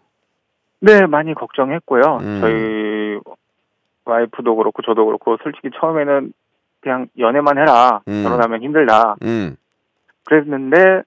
네, 0.80 1.06
많이 1.06 1.34
걱정했고요. 1.34 2.02
음. 2.22 2.40
저희 2.40 3.36
와이프도 4.04 4.56
그렇고 4.56 4.82
저도 4.82 5.04
그렇고 5.06 5.36
솔직히 5.42 5.68
처음에는 5.78 6.32
그냥 6.80 7.06
연애만 7.18 7.58
해라. 7.58 8.00
음. 8.08 8.22
결혼하면 8.24 8.62
힘들다. 8.62 9.16
음 9.22 9.56
그랬는데 10.24 11.02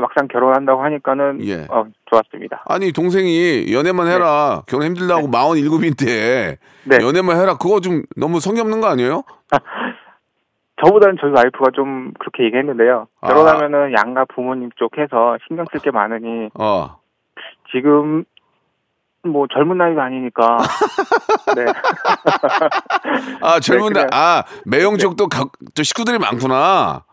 막상 0.00 0.28
결혼한다고 0.28 0.82
하니까는 0.82 1.44
예. 1.46 1.66
어, 1.68 1.86
좋았습니다. 2.10 2.62
아니 2.66 2.92
동생이 2.92 3.72
연애만 3.72 4.06
해라 4.08 4.62
결혼 4.66 4.86
힘들다고 4.86 5.28
마흔 5.28 5.58
일곱인데 5.58 6.58
네. 6.84 6.98
연애만 7.00 7.38
해라 7.40 7.56
그거 7.56 7.80
좀 7.80 8.02
너무 8.16 8.40
성의 8.40 8.60
없는 8.60 8.80
거 8.80 8.88
아니에요 8.88 9.22
저보다는 10.84 11.16
저희 11.20 11.30
와이프가 11.30 11.70
좀 11.74 12.12
그렇게 12.18 12.44
얘기했는데요. 12.44 13.06
아. 13.22 13.28
결혼하면은 13.28 13.94
양가 13.98 14.26
부모님 14.34 14.70
쪽 14.76 14.98
해서 14.98 15.38
신경 15.48 15.64
쓸 15.72 15.80
게 15.80 15.90
많으니 15.90 16.50
어 16.54 16.98
지금 17.72 18.24
뭐 19.24 19.46
젊은 19.52 19.78
나이가 19.78 20.04
아니니까 20.04 20.58
네. 21.56 21.64
아 23.40 23.58
젊은 23.60 23.94
네, 23.94 24.04
날아 24.04 24.44
매형 24.66 24.98
쪽도 24.98 25.28
가, 25.28 25.46
저 25.74 25.82
식구들이 25.82 26.18
많구나 26.18 27.04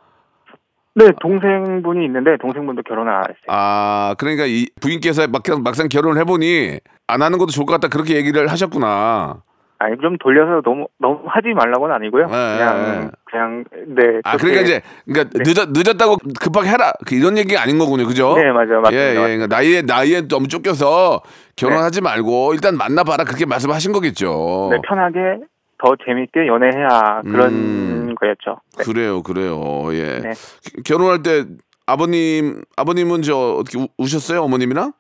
네, 0.96 1.10
동생분이 1.22 2.06
있는데 2.06 2.38
동생분도 2.40 2.84
결혼을 2.84 3.12
안 3.12 3.22
했어요. 3.24 3.36
아 3.48 4.16
그러니까 4.20 4.46
이 4.46 4.68
부인께서 4.80 5.28
막상, 5.28 5.64
막상 5.64 5.88
결혼을 5.90 6.20
해보니 6.22 6.80
안 7.08 7.22
하는 7.22 7.38
것도 7.40 7.52
좋을 7.52 7.66
것 7.66 7.74
같다 7.74 7.88
그렇게 7.88 8.16
얘기를 8.16 8.48
하셨구나 8.48 9.42
아니 9.80 9.98
좀 10.02 10.18
돌려서 10.20 10.62
너무 10.64 10.86
너무 11.00 11.20
하지 11.26 11.48
말라고는 11.50 11.96
아니고요. 11.96 12.28
네, 12.28 12.32
그냥 12.32 12.84
네. 13.02 13.10
그냥 13.26 13.64
네. 13.88 14.20
아 14.24 14.38
그렇게- 14.38 14.62
그러니까 14.62 14.62
이제 14.62 14.82
그러니까 15.06 15.38
네. 15.38 15.44
늦었 15.52 15.70
늦었다고 15.72 16.18
급하게 16.40 16.70
해라 16.70 16.94
그 17.08 17.16
이런 17.16 17.38
얘기가 17.40 17.62
아닌 17.62 17.80
거군요, 17.80 18.06
그죠? 18.06 18.36
네, 18.38 18.44
맞아요. 18.52 18.82
맞습니다. 18.82 18.94
예, 18.94 19.10
예. 19.10 19.14
그러니까 19.16 19.48
나이에 19.48 19.82
나이에 19.82 20.28
너무 20.28 20.48
쫓겨서 20.48 21.22
결혼하지 21.58 22.02
말고 22.02 22.54
일단 22.54 22.78
만나봐라 22.78 23.24
그렇게 23.26 23.46
말씀하신 23.48 23.92
거겠죠. 23.94 24.70
네, 24.72 24.78
편하게 24.88 25.40
더 25.84 25.98
재밌게 26.06 26.48
연애해야 26.48 27.22
그런 27.24 27.50
음. 27.54 28.16
거였죠. 28.16 28.62
네. 28.78 28.84
그래요, 28.86 29.22
그래요. 29.22 29.62
예. 29.92 30.20
네. 30.20 30.30
기- 30.64 30.82
결혼할 30.84 31.22
때 31.22 31.44
아버님 31.86 32.62
아버님은 32.78 33.22
저 33.22 33.36
어떻게 33.60 33.78
우, 33.78 33.88
우셨어요? 33.98 34.42
어머님이랑? 34.44 34.94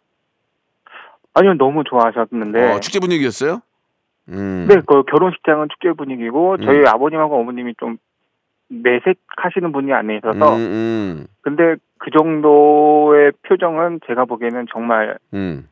아니요, 1.35 1.53
너무 1.53 1.83
좋아하셨는데. 1.85 2.71
어, 2.73 2.79
축제 2.81 2.99
분위기였어요? 2.99 3.61
음. 4.27 4.65
네, 4.69 4.75
그 4.85 5.03
결혼식장은 5.03 5.69
축제 5.71 5.93
분위기고 5.93 6.57
저희 6.57 6.79
음. 6.79 6.87
아버님하고 6.87 7.39
어머님이 7.39 7.75
좀 7.79 7.97
내색하시는 8.67 9.71
분이 9.71 9.93
아니셔서 9.93 10.55
음, 10.55 10.59
음, 10.59 11.27
근데 11.41 11.75
그 11.99 12.09
정도의 12.11 13.31
표정은 13.47 13.99
제가 14.07 14.25
보기에는 14.25 14.65
정말 14.73 15.17
음. 15.33 15.67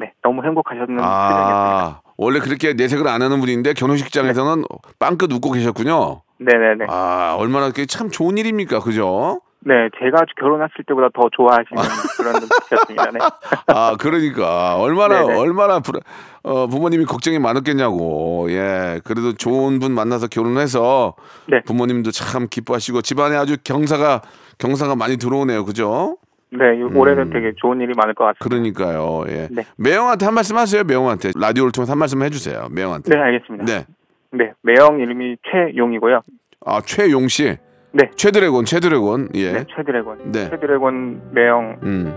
네, 0.00 0.12
너무 0.22 0.42
행복하셨는. 0.42 0.98
아, 1.00 2.00
원래 2.16 2.40
그렇게 2.40 2.72
내색을 2.72 3.06
안 3.06 3.20
하는 3.20 3.38
분인데 3.40 3.74
결혼식장에서는 3.74 4.64
빵긋 4.98 5.30
웃고 5.30 5.52
계셨군요. 5.52 6.22
네네네. 6.38 6.86
아, 6.88 7.36
얼마나 7.38 7.66
그게 7.68 7.84
참 7.84 8.10
좋은 8.10 8.38
일입니까? 8.38 8.80
그죠? 8.80 9.42
네, 9.62 9.74
제가 10.02 10.24
결혼했을 10.40 10.72
때보다 10.88 11.08
더 11.14 11.28
좋아하시는 11.36 11.66
그런 12.16 12.32
분이셨습니다. 12.40 13.10
네. 13.10 13.18
아, 13.66 13.94
그러니까 14.00 14.76
얼마나 14.76 15.20
네네. 15.26 15.38
얼마나 15.38 15.80
불- 15.80 16.00
어, 16.44 16.66
부모님이 16.66 17.04
걱정이 17.04 17.38
많았겠냐고. 17.38 18.46
예. 18.52 19.02
그래도 19.04 19.34
좋은 19.34 19.78
분 19.80 19.92
만나서 19.92 20.28
결혼해서 20.28 21.14
네. 21.46 21.60
부모님도 21.66 22.10
참 22.12 22.46
기뻐하시고 22.48 23.02
집안에 23.02 23.36
아주 23.36 23.58
경사가 23.62 24.22
경사가 24.56 24.96
많이 24.96 25.18
들어오네요. 25.18 25.66
그죠? 25.66 26.16
네, 26.52 26.76
이- 26.78 26.82
올해는 26.82 27.30
되게 27.30 27.52
좋은 27.56 27.80
일이 27.80 27.92
많을 27.96 28.14
것 28.14 28.24
같습니다. 28.24 28.44
그러니까요. 28.48 29.24
예. 29.28 29.48
네. 29.50 29.62
매형한테 29.78 30.24
한 30.26 30.34
말씀 30.34 30.56
하세요. 30.56 30.82
매형한테 30.84 31.30
라디오를 31.38 31.70
통해서 31.72 31.92
한 31.92 31.98
말씀 31.98 32.22
해주세요. 32.22 32.68
매형한테. 32.72 33.14
네, 33.14 33.20
알겠습니다. 33.20 33.64
네. 33.66 33.84
네, 34.32 34.52
매형 34.62 34.98
이름이 35.00 35.36
최용이고요. 35.50 36.20
아 36.66 36.80
최용 36.84 37.28
씨. 37.28 37.56
네. 37.92 38.10
최드래곤, 38.14 38.64
최드래곤. 38.64 39.28
예. 39.34 39.52
네, 39.52 39.64
최드래곤. 39.76 40.32
네. 40.32 40.48
최드래곤 40.50 41.30
매형 41.32 41.76
음. 41.82 42.14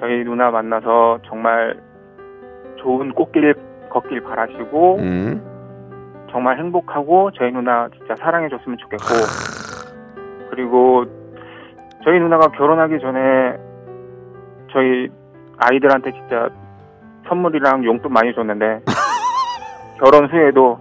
저희 0.00 0.22
누나 0.24 0.50
만나서 0.50 1.18
정말 1.26 1.76
좋은 2.80 3.12
꽃길 3.12 3.54
걷길 3.90 4.20
바라시고 4.22 4.96
음. 4.98 5.42
정말 6.30 6.58
행복하고 6.58 7.30
저희 7.32 7.50
누나 7.52 7.88
진짜 7.96 8.14
사랑해 8.16 8.48
줬으면 8.48 8.78
좋겠고 8.78 9.04
그리고 10.50 11.04
저희 12.04 12.18
누나가 12.20 12.48
결혼하기 12.48 12.98
전에 13.00 13.56
저희 14.72 15.08
아이들한테 15.58 16.12
진짜 16.12 16.48
선물이랑 17.28 17.84
용돈 17.84 18.12
많이 18.12 18.32
줬는데 18.34 18.80
결혼 19.98 20.30
후에도 20.30 20.78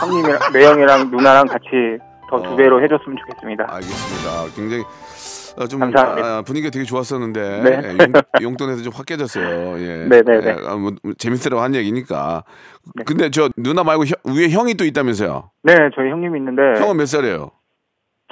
형님이랑 0.00 0.38
매형이랑 0.52 1.10
누나랑 1.10 1.46
같이 1.46 1.98
더두 2.30 2.52
어. 2.52 2.56
배로 2.56 2.82
해줬으면 2.82 3.16
좋겠습니다. 3.18 3.66
알겠습니다. 3.68 4.56
굉장히 4.56 4.82
어, 5.58 5.66
좀. 5.66 5.80
아, 5.82 6.42
분위기가 6.44 6.70
되게 6.70 6.84
좋았었는데 6.84 7.62
네. 7.62 7.80
예, 7.84 7.88
용, 8.04 8.12
용돈에서 8.42 8.82
좀 8.82 8.92
확 8.94 9.06
깨졌어요. 9.06 9.78
예. 9.80 10.06
네, 10.08 10.22
네, 10.22 10.40
네. 10.40 10.48
예, 10.48 10.56
아, 10.68 10.74
뭐, 10.76 10.92
재밌으라고 11.18 11.62
한 11.62 11.74
얘기니까. 11.74 12.42
네. 12.94 13.04
근데 13.04 13.30
저 13.30 13.48
누나 13.56 13.82
말고 13.84 14.04
형- 14.04 14.36
위에 14.36 14.48
형이 14.50 14.74
또 14.74 14.84
있다면서요? 14.84 15.50
네, 15.62 15.74
저희 15.94 16.10
형님이 16.10 16.38
있는데 16.40 16.78
형은 16.80 16.96
몇 16.98 17.06
살이에요? 17.06 17.52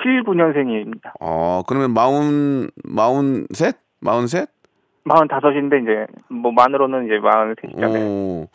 79년생입니다. 0.05 1.13
어, 1.21 1.63
그러면 1.67 1.93
마흔 1.93 2.69
마흔 2.85 3.47
셋? 3.53 3.77
마흔 4.01 4.27
셋? 4.27 4.49
45인데 5.07 5.83
이제 5.83 6.07
뭐 6.29 6.53
만으로는 6.53 7.07
이제 7.07 7.15
43이잖아요. 7.19 7.99
어, 8.01 8.47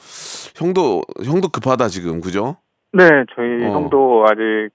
형도 0.55 1.01
형도 1.23 1.49
급하다 1.49 1.87
지금 1.89 2.21
그죠? 2.21 2.57
네, 2.91 3.07
저희 3.35 3.65
어. 3.65 3.71
형도 3.71 4.25
아직 4.27 4.69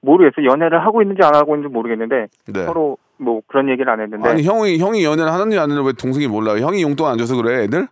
모르겠어요. 0.00 0.46
연애를 0.50 0.84
하고 0.84 1.02
있는지 1.02 1.22
안 1.24 1.34
하고 1.34 1.56
있는지 1.56 1.72
모르겠는데 1.72 2.26
네. 2.52 2.64
서로 2.64 2.98
뭐 3.18 3.40
그런 3.46 3.68
얘기를 3.70 3.90
안 3.90 4.00
했는데 4.00 4.28
아니 4.28 4.42
형이 4.42 4.78
형이 4.78 5.02
연애를 5.04 5.32
하는지 5.32 5.58
안 5.58 5.70
하는지 5.70 5.86
왜 5.86 5.92
동생이 5.92 6.28
몰라요? 6.28 6.64
형이 6.64 6.82
용돈 6.82 7.08
안 7.10 7.16
줘서 7.16 7.36
그래 7.36 7.64
애들? 7.64 7.88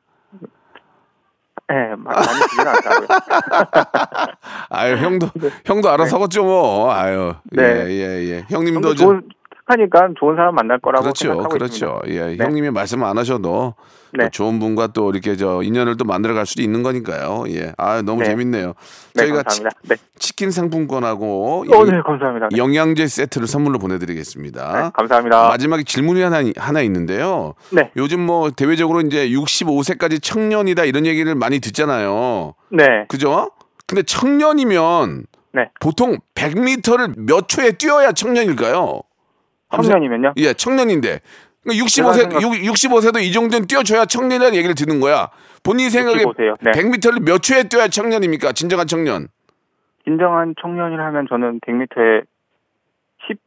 네, 1.69 1.95
마- 1.97 2.13
많이 2.13 2.27
주진 2.49 2.67
않더라고요. 2.67 3.09
아유 4.71 4.97
형도 4.97 5.29
형도 5.65 5.91
알아서 5.91 6.17
하겠죠 6.17 6.45
뭐. 6.45 6.93
아유 6.93 7.35
네. 7.53 7.63
예 7.63 7.91
예 7.91 8.29
예, 8.31 8.45
형님도 8.51 8.75
형도 8.89 8.95
저- 8.95 9.05
좋은 9.05 9.23
하니까 9.67 10.09
좋은 10.19 10.37
사람 10.37 10.55
만날 10.55 10.79
거라고 10.79 11.03
그렇죠, 11.03 11.29
생각하고 11.29 11.49
그렇죠. 11.55 12.01
있습니다. 12.05 12.09
예, 12.33 12.37
네. 12.37 12.45
형님이 12.45 12.71
말씀 12.71 13.03
안 13.03 13.17
하셔도 13.17 13.75
네. 14.13 14.25
또 14.27 14.31
좋은 14.31 14.59
분과 14.61 14.89
또 14.89 15.11
이렇게 15.11 15.37
저 15.37 15.63
인연을 15.63 15.97
또 15.97 16.05
만들어 16.05 16.35
갈 16.35 16.45
수도 16.47 16.63
있는 16.63 16.83
거니까요. 16.83 17.45
예, 17.49 17.73
아 17.79 18.03
너무 18.03 18.21
네. 18.21 18.27
재밌네요. 18.29 18.75
네, 19.15 19.21
저희가 19.23 19.43
감사합니다. 19.43 19.71
네. 19.89 19.97
치, 20.19 20.37
킨 20.37 20.51
상품권하고 20.51 21.63
어, 21.63 21.65
영- 21.75 21.87
네, 21.87 22.01
감사합니다. 22.05 22.49
네. 22.51 22.57
영양제 22.59 23.07
세트를 23.07 23.47
선물로 23.47 23.79
보내드리겠습니다. 23.79 24.83
네, 24.83 24.91
감사합니다. 24.95 25.49
마지막에 25.49 25.83
질문이 25.83 26.21
하나 26.21 26.43
하나 26.57 26.81
있는데요. 26.83 27.55
네. 27.71 27.91
요즘 27.97 28.21
뭐 28.21 28.51
대외적으로 28.51 29.01
이제 29.01 29.29
65세까지 29.31 30.23
청년이다 30.23 30.85
이런 30.85 31.07
얘기를 31.07 31.35
많이 31.35 31.59
듣잖아요. 31.61 32.55
네. 32.71 32.85
그죠? 33.09 33.51
근데 33.87 34.03
청년이면 34.03 35.25
네. 35.53 35.71
보통 35.81 36.19
100m를 36.35 37.15
몇 37.17 37.49
초에 37.49 37.73
뛰어야 37.73 38.13
청년일까요? 38.13 39.01
청년이면요? 39.83 40.33
예, 40.37 40.53
청년인데. 40.55 41.21
그러니까 41.63 41.87
제가 41.89 42.11
65세, 42.11 42.15
생각- 42.15 42.41
65세도 42.43 43.23
이 43.23 43.33
정도는 43.33 43.67
뛰어줘야 43.67 44.05
청년이라는 44.05 44.55
얘기를 44.55 44.75
듣는 44.75 45.01
거야. 45.01 45.29
본인 45.63 45.89
생각에 45.91 46.23
65세요. 46.25 46.57
네. 46.61 46.71
100m를 46.73 47.23
몇 47.25 47.43
초에 47.43 47.65
뛰어야 47.65 47.89
청년입니까? 47.89 48.53
진정한 48.53 48.87
청년. 48.87 49.29
진정한 50.05 50.55
청년이라 50.61 51.07
하면 51.07 51.27
저는 51.29 51.61
100m에 51.67 52.25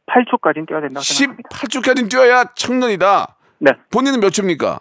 18초까지는 0.08 0.66
뛰어야 0.66 0.80
된다고 0.80 1.00
생각합니다. 1.02 1.48
18초까지 1.50 2.10
뛰어야 2.10 2.44
청년이다. 2.56 3.36
네. 3.60 3.72
본인은 3.90 4.18
몇 4.20 4.30
초입니까? 4.30 4.80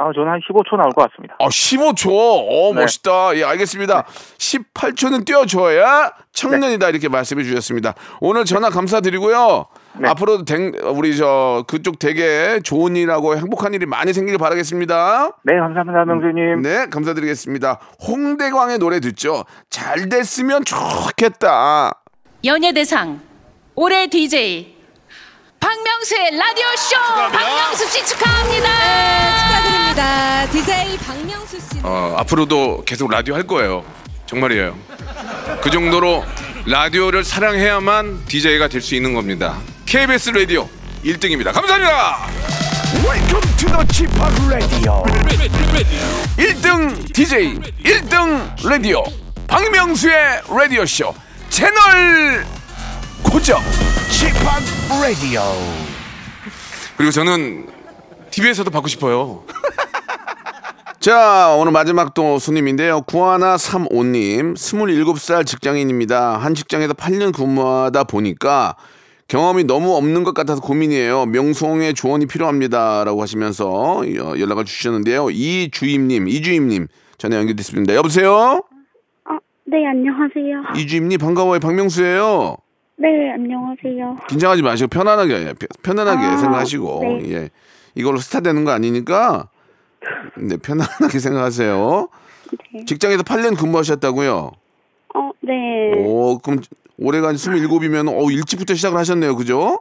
아, 0.00 0.12
저는 0.14 0.28
한 0.30 0.40
15초 0.40 0.76
나올 0.76 0.92
것 0.92 1.10
같습니다. 1.10 1.34
아, 1.40 1.48
15초. 1.48 2.08
어, 2.12 2.72
네. 2.72 2.80
멋있다. 2.82 3.36
예, 3.36 3.42
알겠습니다. 3.44 4.04
18초는 4.38 5.26
뛰어줘야 5.26 6.12
청년이다. 6.32 6.88
이렇게 6.90 7.08
말씀해 7.08 7.42
주셨습니다. 7.42 7.94
오늘 8.20 8.44
전화 8.44 8.70
감사드리고요. 8.70 9.66
네. 10.00 10.08
앞으로도 10.08 10.44
댕- 10.44 10.72
우리 10.96 11.16
저 11.16 11.64
그쪽 11.66 11.98
되게 11.98 12.60
좋은 12.62 12.94
일하고 12.94 13.36
행복한 13.36 13.74
일이 13.74 13.86
많이 13.86 14.12
생기길 14.12 14.38
바라겠습니다. 14.38 15.30
네, 15.42 15.58
감사합니다, 15.58 16.04
명수님. 16.04 16.62
네, 16.62 16.86
감사드리겠습니다. 16.90 17.80
홍대광의 18.06 18.78
노래 18.78 19.00
듣죠. 19.00 19.44
잘 19.68 20.08
됐으면 20.08 20.64
좋겠다. 20.64 21.90
연예대상 22.44 23.20
올해 23.74 24.06
DJ 24.06 24.77
박명수의 25.60 26.36
라디오 26.36 26.64
쇼 26.76 26.96
박명수 27.32 27.86
씨 27.88 28.04
축하합니다. 28.06 28.68
축하드립니다. 29.48 30.46
DJ 30.52 30.98
박명수 30.98 31.58
씨. 31.60 31.66
어, 31.82 32.14
앞으로도 32.18 32.84
계속 32.84 33.10
라디오 33.10 33.34
할 33.34 33.42
거예요. 33.44 33.84
정말이에요. 34.26 34.76
그 35.62 35.70
정도로 35.70 36.24
라디오를 36.66 37.24
사랑해야만 37.24 38.24
DJ가 38.26 38.68
될 38.68 38.80
수 38.80 38.94
있는 38.94 39.14
겁니다. 39.14 39.58
KBS 39.86 40.30
라디오 40.30 40.68
1등입니다. 41.04 41.52
감사합니다. 41.52 42.28
Welcome 43.04 43.56
to 43.56 43.68
the 43.68 43.86
Chip 43.92 44.12
Radio. 44.48 45.02
1등 46.36 47.12
DJ, 47.12 47.58
1등 47.84 48.66
라디오. 48.68 49.02
박명수의 49.46 50.42
라디오 50.48 50.84
쇼 50.86 51.14
채널 51.48 52.46
고정. 53.22 53.58
Chip 54.10 54.36
Radio. 54.98 55.42
그리고 56.96 57.10
저는 57.12 57.66
TV에서도 58.30 58.70
받고 58.70 58.88
싶어요. 58.88 59.44
자, 61.00 61.54
오늘 61.56 61.72
마지막 61.72 62.14
또 62.14 62.38
손님인데요. 62.38 63.02
구하나 63.02 63.56
35님, 63.56 64.54
27살 64.54 65.46
직장인입니다. 65.46 66.38
한 66.38 66.54
직장에서 66.54 66.94
8년 66.94 67.34
근무하다 67.34 68.04
보니까 68.04 68.76
경험이 69.28 69.64
너무 69.64 69.94
없는 69.94 70.24
것 70.24 70.34
같아서 70.34 70.60
고민이에요. 70.60 71.26
명성의 71.26 71.94
조언이 71.94 72.26
필요합니다. 72.26 73.04
라고 73.04 73.22
하시면서 73.22 73.68
어, 73.70 74.02
연락을 74.38 74.64
주셨는데요. 74.64 75.30
이주임님, 75.30 76.28
이주임님, 76.28 76.88
전화 77.18 77.36
연결됐습니다. 77.36 77.94
여보세요? 77.94 78.62
네, 79.66 79.86
안녕하세요. 79.86 80.80
이주임님, 80.80 81.18
반가워요. 81.18 81.60
박명수예요 81.60 82.56
네, 83.00 83.30
안녕하세요. 83.32 84.16
긴장하지 84.28 84.62
마시고 84.62 84.88
편안하게 84.88 85.54
편안하게 85.84 86.26
아, 86.26 86.36
생각하시고 86.36 86.98
네. 87.22 87.32
예 87.32 87.50
이걸로 87.94 88.18
스타 88.18 88.40
되는 88.40 88.64
거 88.64 88.72
아니니까 88.72 89.48
네 90.36 90.56
편안하게 90.56 91.18
생각하세요. 91.20 92.08
네. 92.74 92.84
직장에서 92.86 93.22
8년 93.22 93.56
근무하셨다고요? 93.56 94.50
어, 95.14 95.30
네. 95.42 95.92
오 95.96 96.38
그럼 96.38 96.60
올해가 96.98 97.32
27이면 97.32 98.08
어 98.08 98.30
일찍부터 98.30 98.74
시작을 98.74 98.98
하셨네요, 98.98 99.36
그죠? 99.36 99.80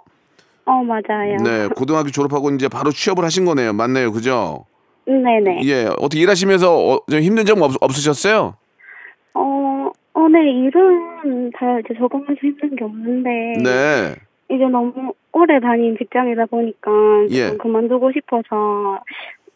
어, 0.66 0.84
맞아요. 0.84 1.38
네 1.44 1.68
고등학교 1.76 2.12
졸업하고 2.12 2.52
이제 2.52 2.68
바로 2.68 2.92
취업을 2.92 3.24
하신 3.26 3.46
거네요, 3.46 3.74
맞네요, 3.74 4.12
그죠? 4.12 4.66
네네. 5.08 5.62
예 5.64 5.86
어떻게 5.98 6.20
일하시면서 6.22 6.78
어, 6.78 7.02
좀 7.10 7.22
힘든 7.22 7.46
점 7.46 7.64
없, 7.64 7.74
없으셨어요? 7.82 8.58
어, 10.18 10.28
네, 10.30 10.50
일은 10.50 11.52
다 11.52 11.80
이제 11.80 11.94
적응해서 11.94 12.34
힘든 12.42 12.76
게 12.76 12.84
없는데. 12.84 13.30
네. 13.64 14.16
이제 14.50 14.66
너무 14.66 15.14
오래 15.32 15.60
다닌 15.60 15.96
직장이다 15.96 16.48
보니까 16.48 16.92
예. 17.30 17.50
좀 17.50 17.58
그만두고 17.60 18.12
싶어서 18.14 19.04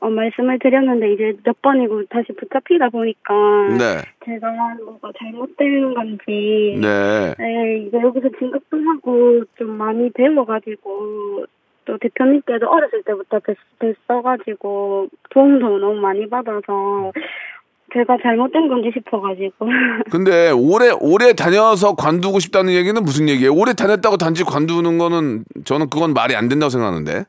어, 0.02 0.10
말씀을 0.10 0.60
드렸는데 0.60 1.14
이제 1.14 1.34
몇 1.44 1.60
번이고 1.64 2.06
다시 2.06 2.34
붙잡히다 2.34 2.90
보니까 2.90 3.34
네. 3.70 4.02
제가 4.26 4.76
뭐가 4.84 5.12
잘못된 5.18 5.94
건지 5.96 6.78
네. 6.80 7.34
네, 7.40 7.78
이제 7.88 8.00
여기서 8.00 8.30
진급도 8.38 8.78
하고 8.78 9.44
좀 9.58 9.78
많이 9.78 10.12
배워가지고 10.12 11.46
또 11.86 11.98
대표님께도 11.98 12.70
어렸을 12.70 13.02
때부터 13.04 13.40
뵀, 13.40 13.56
뵀어가지고 13.80 15.10
도움도 15.32 15.80
너무 15.80 16.00
많이 16.02 16.30
받아서 16.30 17.12
제가 17.94 18.18
잘못된 18.24 18.68
건지 18.70 18.90
싶어가지고 18.94 19.68
근데 20.10 20.52
오래 20.52 20.90
오래 21.00 21.34
다녀서 21.34 21.96
관두고 21.96 22.40
싶다는 22.40 22.74
얘기는 22.74 23.02
무슨 23.04 23.28
얘기예요? 23.28 23.54
오래 23.54 23.74
다녔다고 23.74 24.18
단지 24.18 24.44
관두는 24.44 24.98
거는 24.98 25.44
저는 25.66 25.90
그건 25.90 26.14
말이 26.14 26.36
안 26.36 26.48
된다고 26.50 26.70
생각하는데. 26.70 27.26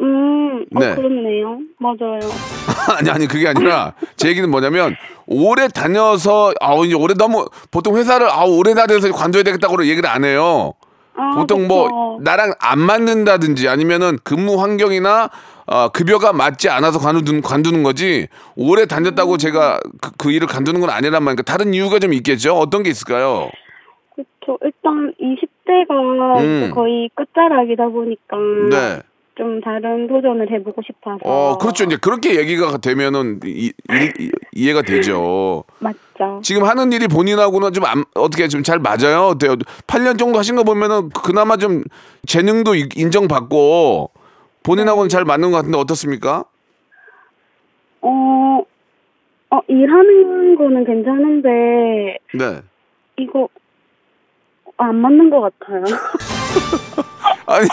음, 0.00 0.64
어, 0.76 0.78
네. 0.78 0.94
그렇네요. 0.94 1.58
맞아요. 1.78 2.20
아니 2.96 3.10
아니 3.10 3.26
그게 3.26 3.48
아니라 3.48 3.94
제 4.16 4.28
얘기는 4.28 4.48
뭐냐면 4.48 4.94
오래 5.26 5.66
다녀서 5.68 6.52
아우 6.60 6.86
이제 6.86 6.94
오래 6.94 7.14
너무 7.14 7.46
보통 7.70 7.96
회사를 7.96 8.28
아 8.30 8.44
오래 8.44 8.74
다녀서 8.74 9.10
관둬야 9.12 9.42
되겠다고 9.42 9.84
얘기를 9.86 10.08
안 10.08 10.24
해요. 10.24 10.74
아, 11.16 11.32
보통 11.34 11.62
그쵸. 11.62 11.68
뭐 11.68 12.18
나랑 12.22 12.52
안 12.60 12.78
맞는다든지 12.78 13.68
아니면은 13.68 14.18
근무 14.22 14.62
환경이나 14.62 15.30
어, 15.70 15.88
급여가 15.90 16.32
맞지 16.32 16.68
않아서 16.70 16.98
관두는 16.98 17.42
관두는 17.42 17.82
거지 17.82 18.26
오래 18.56 18.86
다녔다고 18.86 19.36
제가 19.36 19.80
그, 20.00 20.10
그 20.16 20.32
일을 20.32 20.46
관두는 20.48 20.80
건 20.80 20.88
아니란 20.90 21.22
말이니까 21.22 21.42
다른 21.42 21.74
이유가 21.74 21.98
좀 21.98 22.12
있겠죠. 22.14 22.54
어떤 22.54 22.82
게 22.82 22.90
있을까요? 22.90 23.50
그쵸. 24.16 24.58
일단 24.62 25.12
20대가 25.20 26.40
음. 26.40 26.70
거의 26.74 27.10
끝자락이다 27.14 27.88
보니까 27.88 28.36
네. 28.70 29.00
좀 29.36 29.60
다른 29.60 30.08
도전을 30.08 30.50
해보고 30.50 30.80
싶어서. 30.84 31.18
어, 31.24 31.58
그렇죠. 31.58 31.84
이제 31.84 31.96
그렇게 31.96 32.36
얘기가 32.36 32.78
되면은 32.78 33.40
이, 33.44 33.66
이, 33.68 33.72
이- 34.18 34.30
이 34.54 34.68
해가 34.70 34.82
되죠. 34.82 35.62
맞죠. 35.78 36.40
지금 36.42 36.64
하는 36.64 36.90
일이 36.92 37.06
본인하고는 37.06 37.72
좀 37.72 37.84
안- 37.84 38.04
어떻게 38.14 38.48
좀 38.48 38.64
잘 38.64 38.80
맞아요? 38.80 39.26
어때요? 39.28 39.54
8년 39.86 40.18
정도 40.18 40.38
하신 40.40 40.56
거 40.56 40.64
보면은 40.64 41.10
그나마 41.10 41.56
좀 41.56 41.84
재능도 42.26 42.74
이- 42.74 42.88
인정받고 42.96 44.10
본인하고는 44.62 45.08
잘 45.08 45.24
맞는 45.24 45.50
것 45.50 45.58
같은데 45.58 45.78
어떻습니까? 45.78 46.44
어, 48.00 48.62
어, 49.50 49.60
일하는 49.68 50.56
거는 50.56 50.84
괜찮은데, 50.84 52.18
네. 52.34 52.62
이거, 53.18 53.48
안 54.76 54.96
맞는 54.96 55.30
것 55.30 55.40
같아요. 55.40 55.84
아니 57.48 57.66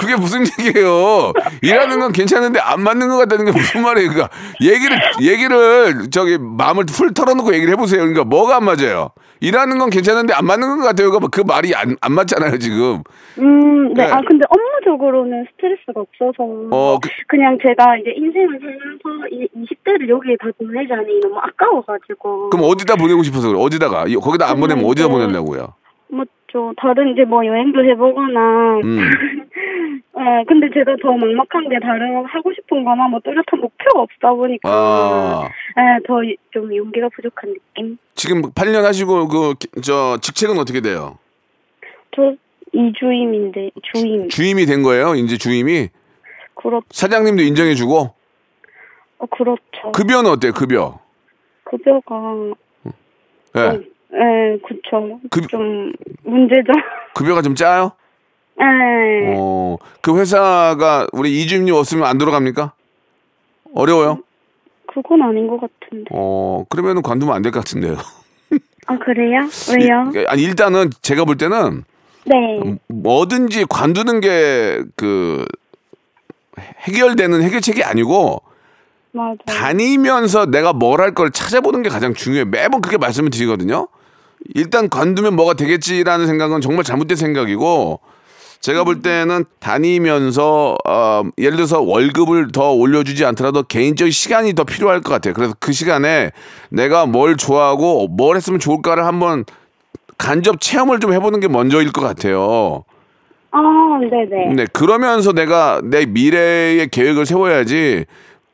그게 0.00 0.16
무슨 0.16 0.44
얘기예요? 0.58 1.32
일하는 1.62 2.00
건 2.00 2.12
괜찮은데 2.12 2.58
안 2.60 2.80
맞는 2.82 3.08
것 3.08 3.16
같다는 3.18 3.44
게 3.46 3.52
무슨 3.52 3.82
말이에요? 3.82 4.10
그러니까 4.10 4.34
얘기를 4.60 4.98
얘기를 5.20 6.10
저기 6.10 6.38
마음을 6.38 6.84
풀 6.86 7.14
털어놓고 7.14 7.54
얘기를 7.54 7.72
해보세요. 7.72 8.00
그러니까 8.00 8.24
뭐가 8.24 8.56
안 8.56 8.64
맞아요? 8.64 9.10
일하는 9.40 9.78
건 9.78 9.90
괜찮은데 9.90 10.32
안 10.34 10.44
맞는 10.46 10.78
것 10.78 10.84
같아요. 10.84 11.10
그 11.10 11.40
말이 11.46 11.74
안, 11.74 11.96
안 12.00 12.12
맞잖아요 12.12 12.58
지금. 12.58 13.02
음, 13.38 13.92
네. 13.94 14.06
네. 14.06 14.12
아, 14.12 14.20
근데 14.28 14.44
업무적으로는 14.48 15.46
스트레스가 15.52 16.00
없어서. 16.00 16.44
어, 16.70 16.98
그- 17.02 17.08
그냥 17.26 17.58
제가 17.60 17.96
이제 17.98 18.12
인생을 18.16 18.58
살면서 18.60 19.28
이 19.32 19.48
20대를 19.56 20.08
여기에 20.08 20.36
다 20.40 20.46
보내자니 20.58 21.20
너무 21.22 21.38
아까워가지고. 21.38 22.50
그럼 22.50 22.66
어디다 22.70 22.94
보내고 22.96 23.22
싶어서 23.24 23.48
그래? 23.48 23.58
어디다가 23.60 24.04
이- 24.06 24.14
거기다 24.14 24.48
안 24.48 24.60
보내면 24.60 24.84
어디다 24.84 25.08
네. 25.08 25.12
보내려고요? 25.12 25.74
뭐 26.08 26.24
죠 26.52 26.72
다른 26.76 27.12
이제 27.12 27.24
뭐 27.24 27.44
여행도 27.46 27.82
해보거나. 27.84 28.80
음. 28.84 28.98
예, 29.00 30.44
근데 30.46 30.68
제가 30.72 30.96
더 31.02 31.12
막막한 31.12 31.68
게 31.70 31.78
다른 31.80 32.24
하고 32.26 32.52
싶은 32.52 32.84
거나 32.84 33.08
뭐 33.08 33.20
뚜렷한 33.20 33.58
목표가 33.60 34.00
없다 34.02 34.32
보니까. 34.34 34.68
아 34.70 35.48
예, 35.78 35.98
더좀 36.06 36.76
용기가 36.76 37.08
부족한 37.14 37.54
느낌. 37.54 37.96
지금 38.14 38.42
8년 38.42 38.82
하시고 38.82 39.28
그 39.28 39.54
저 39.82 40.18
직책은 40.20 40.58
어떻게 40.58 40.80
돼요? 40.82 41.18
저 42.14 42.34
이주임인데 42.72 43.70
주임. 43.82 44.28
주임이 44.28 44.66
된 44.66 44.82
거예요? 44.82 45.14
이제 45.14 45.38
주임이 45.38 45.88
그렇 46.54 46.82
사장님도 46.90 47.42
인정해주고 47.42 48.14
어, 49.18 49.26
그렇죠. 49.26 49.92
급여는 49.94 50.30
어때요? 50.30 50.52
급여? 50.52 50.98
급여가 51.64 52.36
예. 53.56 53.80
예, 54.14 54.58
그쵸. 54.66 55.20
급- 55.30 55.48
좀 55.48 55.92
문제죠. 56.24 56.72
급여가 57.14 57.42
좀 57.42 57.54
짜요? 57.54 57.92
예. 58.60 59.34
어, 59.36 59.78
그 60.02 60.18
회사가 60.18 61.06
우리 61.12 61.40
이주임님 61.42 61.74
없으면 61.74 62.04
안 62.06 62.18
돌아갑니까? 62.18 62.72
어려워요? 63.74 64.18
그건 64.86 65.22
아닌 65.22 65.46
것 65.48 65.58
같은데. 65.60 66.04
어, 66.12 66.64
그러면은 66.68 67.00
관두면 67.02 67.34
안 67.34 67.42
될 67.42 67.50
것 67.50 67.60
같은데요. 67.60 67.96
아 68.86 68.98
그래요? 68.98 69.48
왜요? 69.74 70.12
아니, 70.28 70.42
일단은 70.42 70.90
제가 71.00 71.24
볼 71.24 71.36
때는 71.38 71.84
네. 72.26 72.76
뭐든지 72.88 73.64
관두는 73.68 74.20
게 74.20 74.82
그 74.96 75.44
해결되는 76.80 77.42
해결책이 77.42 77.82
아니고 77.82 78.42
맞아. 79.12 79.36
다니면서 79.46 80.46
내가 80.46 80.72
뭘 80.72 81.00
할 81.00 81.14
걸 81.14 81.30
찾아보는 81.30 81.82
게 81.82 81.88
가장 81.88 82.12
중요해요. 82.12 82.44
매번 82.46 82.80
그렇게 82.82 82.98
말씀을 82.98 83.30
드리거든요. 83.30 83.88
일단 84.54 84.88
관두면 84.88 85.34
뭐가 85.36 85.54
되겠지라는 85.54 86.26
생각은 86.26 86.60
정말 86.60 86.84
잘못된 86.84 87.16
생각이고 87.16 88.00
제가 88.60 88.84
볼 88.84 89.02
때는 89.02 89.44
다니면서 89.58 90.76
어, 90.86 91.22
예를 91.36 91.56
들어서 91.56 91.82
월급을 91.82 92.52
더 92.52 92.72
올려주지 92.72 93.24
않더라도 93.24 93.64
개인적인 93.64 94.12
시간이 94.12 94.54
더 94.54 94.62
필요할 94.62 95.00
것 95.00 95.12
같아요. 95.12 95.34
그래서 95.34 95.54
그 95.58 95.72
시간에 95.72 96.30
내가 96.70 97.06
뭘 97.06 97.36
좋아하고 97.36 98.06
뭘 98.06 98.36
했으면 98.36 98.60
좋을까를 98.60 99.04
한번 99.04 99.44
간접 100.16 100.60
체험을 100.60 101.00
좀 101.00 101.12
해보는 101.12 101.40
게 101.40 101.48
먼저일 101.48 101.90
것 101.90 102.00
같아요. 102.02 102.84
아, 103.50 103.58
네네. 104.00 104.54
네, 104.54 104.66
그러면서 104.72 105.32
내가 105.32 105.80
내 105.82 106.06
미래의 106.06 106.88
계획을 106.88 107.26
세워야지 107.26 108.04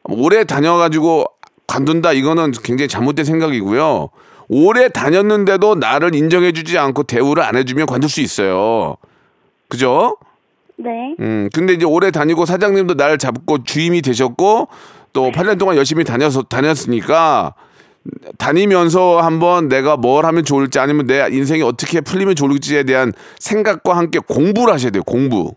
오래 0.05 0.45
다녀가지고 0.45 1.27
관둔다 1.67 2.13
이거는 2.13 2.53
굉장히 2.65 2.89
잘못된 2.89 3.27
생각이고요. 3.27 4.09
오래 4.49 4.89
다녔는데도 4.89 5.75
나를 5.77 6.15
인정해주지 6.15 6.79
않고 6.79 7.03
대우를 7.05 7.43
안 7.43 7.57
해주면 7.57 7.87
관둘 7.87 8.09
수 8.09 8.21
있어요. 8.21 8.97
그죠? 9.69 10.17
네. 10.77 11.15
음, 11.21 11.49
근데 11.53 11.75
이제 11.75 11.85
오래 11.85 12.11
다니고 12.11 12.47
사장님도 12.47 12.95
날 12.95 13.19
잡고 13.19 13.65
주임이 13.65 14.01
되셨고 14.03 14.69
또 15.13 15.31
8년 15.33 15.59
동안 15.59 15.77
열심히 15.77 16.05
다녀서 16.05 16.43
다녔으니까 16.43 17.55
다니면서 18.39 19.21
한번 19.21 19.69
내가 19.69 19.97
뭘 19.97 20.25
하면 20.25 20.45
좋을지 20.45 20.79
아니면 20.79 21.07
내 21.07 21.27
인생이 21.31 21.63
어떻게 21.63 22.01
풀리면 22.01 22.37
좋을지에 22.37 22.85
대한 22.85 23.13
생각과 23.39 23.97
함께 23.97 24.19
공부를 24.19 24.73
하셔야 24.73 24.91
돼요. 24.91 25.03
공부. 25.03 25.55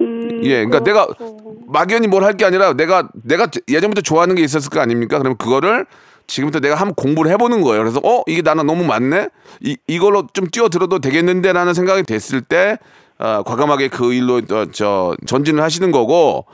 음, 0.00 0.40
예, 0.44 0.64
그러니까 0.64 0.80
내가 0.84 1.06
그렇죠. 1.06 1.36
막연히 1.66 2.06
뭘 2.06 2.22
할 2.24 2.36
게 2.36 2.44
아니라 2.44 2.74
내가 2.74 3.08
내가 3.24 3.48
예전부터 3.68 4.02
좋아하는 4.02 4.34
게 4.34 4.42
있었을 4.42 4.70
거 4.70 4.80
아닙니까? 4.80 5.18
그러면 5.18 5.36
그거를 5.38 5.86
지금부터 6.26 6.60
내가 6.60 6.74
한번 6.76 6.94
공부를 6.94 7.30
해보는 7.32 7.62
거예요. 7.62 7.82
그래서 7.82 8.00
어 8.04 8.22
이게 8.26 8.42
나는 8.42 8.66
너무 8.66 8.84
맞네. 8.84 9.28
이 9.60 9.76
이걸로 9.86 10.26
좀 10.32 10.46
뛰어들어도 10.46 10.98
되겠는데라는 11.00 11.74
생각이 11.74 12.02
됐을 12.02 12.40
때 12.40 12.78
어, 13.18 13.42
과감하게 13.42 13.88
그 13.88 14.12
일로 14.12 14.40
저, 14.42 14.66
저 14.66 15.14
전진을 15.26 15.62
하시는 15.62 15.90
거고 15.90 16.46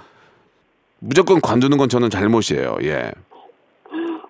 무조건 0.99 1.41
관두는 1.41 1.79
건 1.79 1.89
저는 1.89 2.11
잘못이에요. 2.11 2.77
예. 2.83 3.13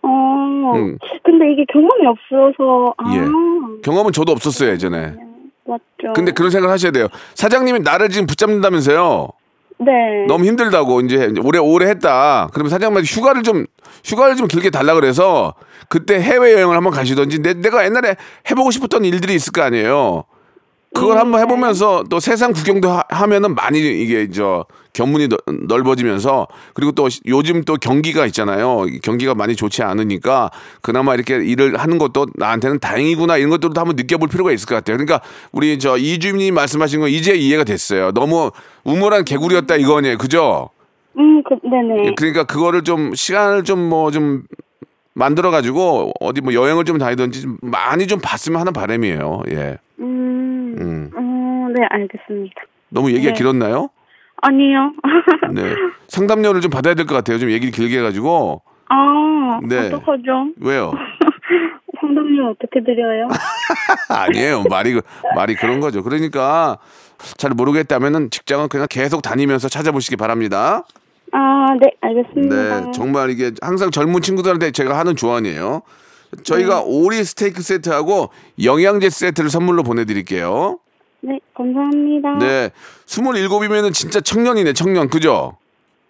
어, 0.02 0.72
음. 0.74 0.98
근데 1.24 1.52
이게 1.52 1.64
경험이 1.72 2.06
없어서, 2.06 2.94
아, 2.96 3.14
예. 3.14 3.20
경험은 3.82 4.12
저도 4.12 4.32
없었어요 4.32 4.70
예전에. 4.70 5.14
맞죠. 5.66 6.12
근데 6.14 6.32
그런 6.32 6.50
생각을 6.50 6.72
하셔야 6.72 6.92
돼요. 6.92 7.08
사장님이 7.34 7.80
나를 7.80 8.08
지금 8.08 8.26
붙잡는다면서요. 8.26 9.28
네. 9.80 10.26
너무 10.28 10.44
힘들다고 10.44 11.00
이제 11.00 11.32
오래 11.42 11.58
오래 11.58 11.86
했다. 11.86 12.48
그러면 12.52 12.70
사장님한테 12.70 13.06
휴가를 13.06 13.42
좀 13.42 13.64
휴가를 14.04 14.36
좀 14.36 14.46
길게 14.46 14.70
달라 14.70 14.94
그래서 14.94 15.54
그때 15.88 16.20
해외 16.20 16.52
여행을 16.52 16.76
한번 16.76 16.92
가시던지 16.92 17.40
내, 17.40 17.54
내가 17.54 17.84
옛날에 17.84 18.16
해보고 18.50 18.70
싶었던 18.70 19.04
일들이 19.04 19.34
있을 19.34 19.52
거 19.52 19.62
아니에요. 19.62 20.24
그걸 20.92 21.18
한번 21.18 21.40
해보면서 21.40 22.04
또 22.10 22.18
세상 22.18 22.52
구경도 22.52 22.88
하, 23.08 23.26
면은 23.26 23.54
많이 23.54 23.78
이게 23.78 24.28
저 24.30 24.64
견문이 24.92 25.28
넓- 25.28 25.40
넓어지면서 25.68 26.48
그리고 26.74 26.90
또 26.92 27.08
시- 27.08 27.20
요즘 27.26 27.62
또 27.62 27.76
경기가 27.76 28.26
있잖아요. 28.26 28.86
이 28.88 28.98
경기가 28.98 29.34
많이 29.36 29.54
좋지 29.54 29.84
않으니까 29.84 30.50
그나마 30.82 31.14
이렇게 31.14 31.36
일을 31.36 31.76
하는 31.78 31.98
것도 31.98 32.26
나한테는 32.34 32.80
다행이구나 32.80 33.36
이런 33.36 33.50
것들도 33.50 33.80
한번 33.80 33.94
느껴볼 33.94 34.28
필요가 34.28 34.50
있을 34.50 34.66
것 34.66 34.74
같아요. 34.74 34.96
그러니까 34.96 35.20
우리 35.52 35.78
저 35.78 35.96
이주임님 35.96 36.54
말씀하신 36.54 37.00
거 37.00 37.08
이제 37.08 37.34
이해가 37.34 37.62
됐어요. 37.62 38.10
너무 38.10 38.50
우물한 38.82 39.24
개구리였다 39.24 39.76
이거네요. 39.76 40.18
그죠? 40.18 40.70
음, 41.18 41.42
그, 41.44 41.54
네네. 41.68 42.14
그러니까 42.16 42.44
그거를 42.44 42.82
좀 42.82 43.14
시간을 43.14 43.62
좀 43.64 43.88
뭐 43.88 44.10
좀 44.10 44.42
만들어 45.12 45.50
가지고 45.50 46.12
어디 46.20 46.40
뭐 46.40 46.54
여행을 46.54 46.84
좀 46.84 46.98
다니든지 46.98 47.42
좀 47.42 47.58
많이 47.62 48.06
좀 48.06 48.20
봤으면 48.20 48.60
하는 48.60 48.72
바람이에요. 48.72 49.42
예. 49.50 49.76
음, 50.80 51.10
음. 51.16 51.16
어, 51.16 51.68
네, 51.78 51.86
알겠습니다. 51.90 52.54
너무 52.88 53.10
얘기가 53.12 53.32
네. 53.32 53.38
길었나요? 53.38 53.90
아니요. 54.42 54.92
네. 55.52 55.74
상담료를 56.08 56.60
좀 56.60 56.70
받아야 56.70 56.94
될 56.94 57.06
것 57.06 57.14
같아요. 57.14 57.38
좀 57.38 57.50
얘기를 57.50 57.72
길게 57.72 57.98
해가지고. 57.98 58.62
아, 58.88 59.60
네. 59.62 59.86
어떡하죠? 59.88 60.52
왜요? 60.60 60.92
상담료 62.00 62.50
어떻게 62.50 62.82
드려요? 62.82 63.28
아니에요. 64.08 64.64
말이, 64.68 64.94
그- 64.94 65.02
말이 65.36 65.54
그런 65.54 65.80
거죠. 65.80 66.02
그러니까 66.02 66.78
잘 67.36 67.50
모르겠다면은 67.52 68.30
직장은 68.30 68.68
그냥 68.68 68.86
계속 68.88 69.20
다니면서 69.22 69.68
찾아보시기 69.68 70.16
바랍니다. 70.16 70.84
아, 71.32 71.66
네, 71.80 71.92
알겠습니다. 72.00 72.80
네, 72.80 72.90
정말 72.92 73.30
이게 73.30 73.52
항상 73.62 73.90
젊은 73.90 74.20
친구들한테 74.22 74.70
제가 74.72 74.98
하는 74.98 75.14
조언이에요. 75.14 75.82
저희가 76.42 76.82
오리 76.84 77.24
스테이크 77.24 77.62
세트하고 77.62 78.30
영양제 78.62 79.10
세트를 79.10 79.50
선물로 79.50 79.82
보내드릴게요. 79.82 80.78
네, 81.22 81.38
감사합니다. 81.54 82.38
네, 82.38 82.70
27이면은 83.06 83.92
진짜 83.92 84.20
청년이네, 84.20 84.72
청년. 84.72 85.08
그죠? 85.08 85.56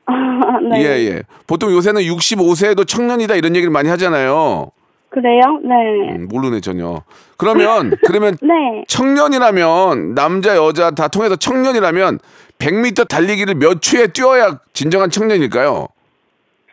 아, 0.07 0.13
네. 0.71 0.83
예, 0.83 0.87
예. 1.07 1.23
보통 1.47 1.73
요새는 1.73 2.03
65세도 2.03 2.87
청년이다 2.87 3.35
이런 3.35 3.57
얘기를 3.57 3.71
많이 3.71 3.89
하잖아요. 3.89 4.71
그래요? 5.11 5.41
네. 5.65 6.15
음, 6.15 6.29
모르네, 6.29 6.61
전혀. 6.61 7.03
그러면, 7.37 7.97
그러면 8.07 8.37
네. 8.41 8.85
청년이라면, 8.87 10.15
남자, 10.15 10.55
여자 10.57 10.93
다 10.93 11.09
통해서 11.09 11.35
청년이라면 11.35 12.21
100m 12.61 13.09
달리기를 13.09 13.57
몇 13.57 13.83
초에 13.83 14.07
뛰어야 14.09 14.61
진정한 14.73 15.11
청년일까요? 15.11 15.89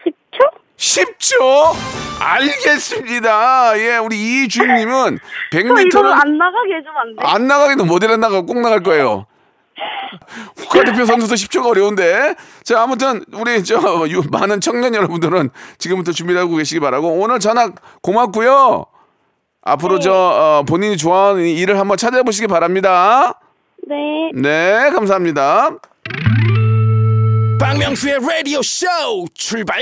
10초? 0.05 0.51
10초? 0.77 2.06
알겠습니다. 2.19 3.79
예, 3.79 3.97
우리 3.97 4.45
이거 5.53 5.73
100m를 5.75 6.05
안 6.11 6.37
나가게 6.37 6.75
해주면 6.77 6.95
안 6.97 7.15
돼? 7.15 7.23
안 7.25 7.47
나가기도 7.47 7.85
모델 7.85 8.11
안 8.11 8.19
나가고 8.19 8.45
꼭 8.45 8.59
나갈 8.61 8.81
거예요. 8.83 9.25
국가 10.55 10.83
대표 10.83 11.05
선수도 11.05 11.35
10초가 11.35 11.67
어려운데. 11.67 12.35
자, 12.63 12.81
아무튼 12.81 13.23
우리 13.33 13.63
저 13.63 13.77
유- 14.09 14.23
많은 14.31 14.59
청년 14.61 14.95
여러분들은 14.95 15.49
지금부터 15.77 16.11
준비를 16.11 16.41
하고 16.41 16.55
계시기 16.55 16.79
바라고 16.79 17.09
오늘 17.19 17.39
전화 17.39 17.69
고맙고요. 18.01 18.85
앞으로 19.63 19.99
저 19.99 20.13
어, 20.13 20.63
본인이 20.67 20.97
좋아하는 20.97 21.45
일을 21.45 21.77
한번 21.79 21.97
찾아보시기 21.97 22.47
바랍니다. 22.47 23.39
네. 23.87 24.31
네, 24.33 24.89
감사합니다. 24.91 25.71
박명수의 27.59 28.19
라디오 28.21 28.61
쇼 28.61 28.85
출발 29.33 29.81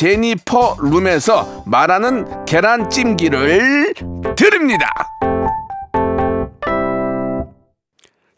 제니퍼 0.00 0.76
룸에서 0.82 1.64
말하는 1.64 2.44
계란찜기를 2.44 3.94
드립니다. 4.36 4.86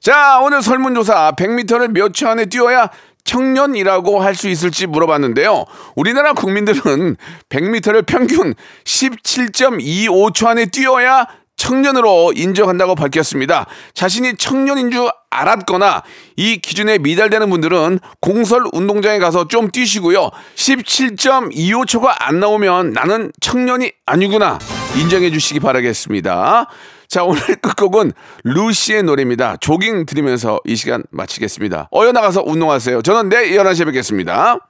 자, 0.00 0.38
오늘 0.40 0.62
설문조사 0.62 1.32
100m를 1.36 1.88
몇 1.90 2.12
초 2.12 2.28
안에 2.28 2.44
뛰어야 2.46 2.88
청년이라고 3.24 4.20
할 4.20 4.36
수 4.36 4.48
있을지 4.48 4.86
물어봤는데요. 4.86 5.64
우리나라 5.96 6.32
국민들은 6.32 7.16
100m를 7.48 8.06
평균 8.06 8.54
17.25초 8.84 10.46
안에 10.46 10.66
뛰어야 10.66 11.26
청년으로 11.58 12.32
인정한다고 12.34 12.94
밝혔습니다. 12.94 13.66
자신이 13.92 14.36
청년인 14.36 14.90
줄 14.90 15.10
알았거나 15.30 16.02
이 16.36 16.56
기준에 16.56 16.96
미달되는 16.98 17.50
분들은 17.50 18.00
공설 18.20 18.62
운동장에 18.72 19.18
가서 19.18 19.46
좀 19.46 19.70
뛰시고요. 19.70 20.30
17.25초가 20.54 22.14
안 22.18 22.40
나오면 22.40 22.92
나는 22.92 23.30
청년이 23.40 23.92
아니구나 24.06 24.58
인정해 24.96 25.30
주시기 25.30 25.60
바라겠습니다. 25.60 26.66
자, 27.08 27.24
오늘 27.24 27.40
끝곡은 27.60 28.12
루시의 28.44 29.02
노래입니다. 29.02 29.56
조깅 29.56 30.06
들으면서 30.06 30.60
이 30.64 30.76
시간 30.76 31.04
마치겠습니다. 31.10 31.88
어여 31.94 32.12
나가서 32.12 32.42
운동하세요. 32.44 33.02
저는 33.02 33.28
내일 33.28 33.58
11시에 33.58 33.86
뵙겠습니다. 33.86 34.67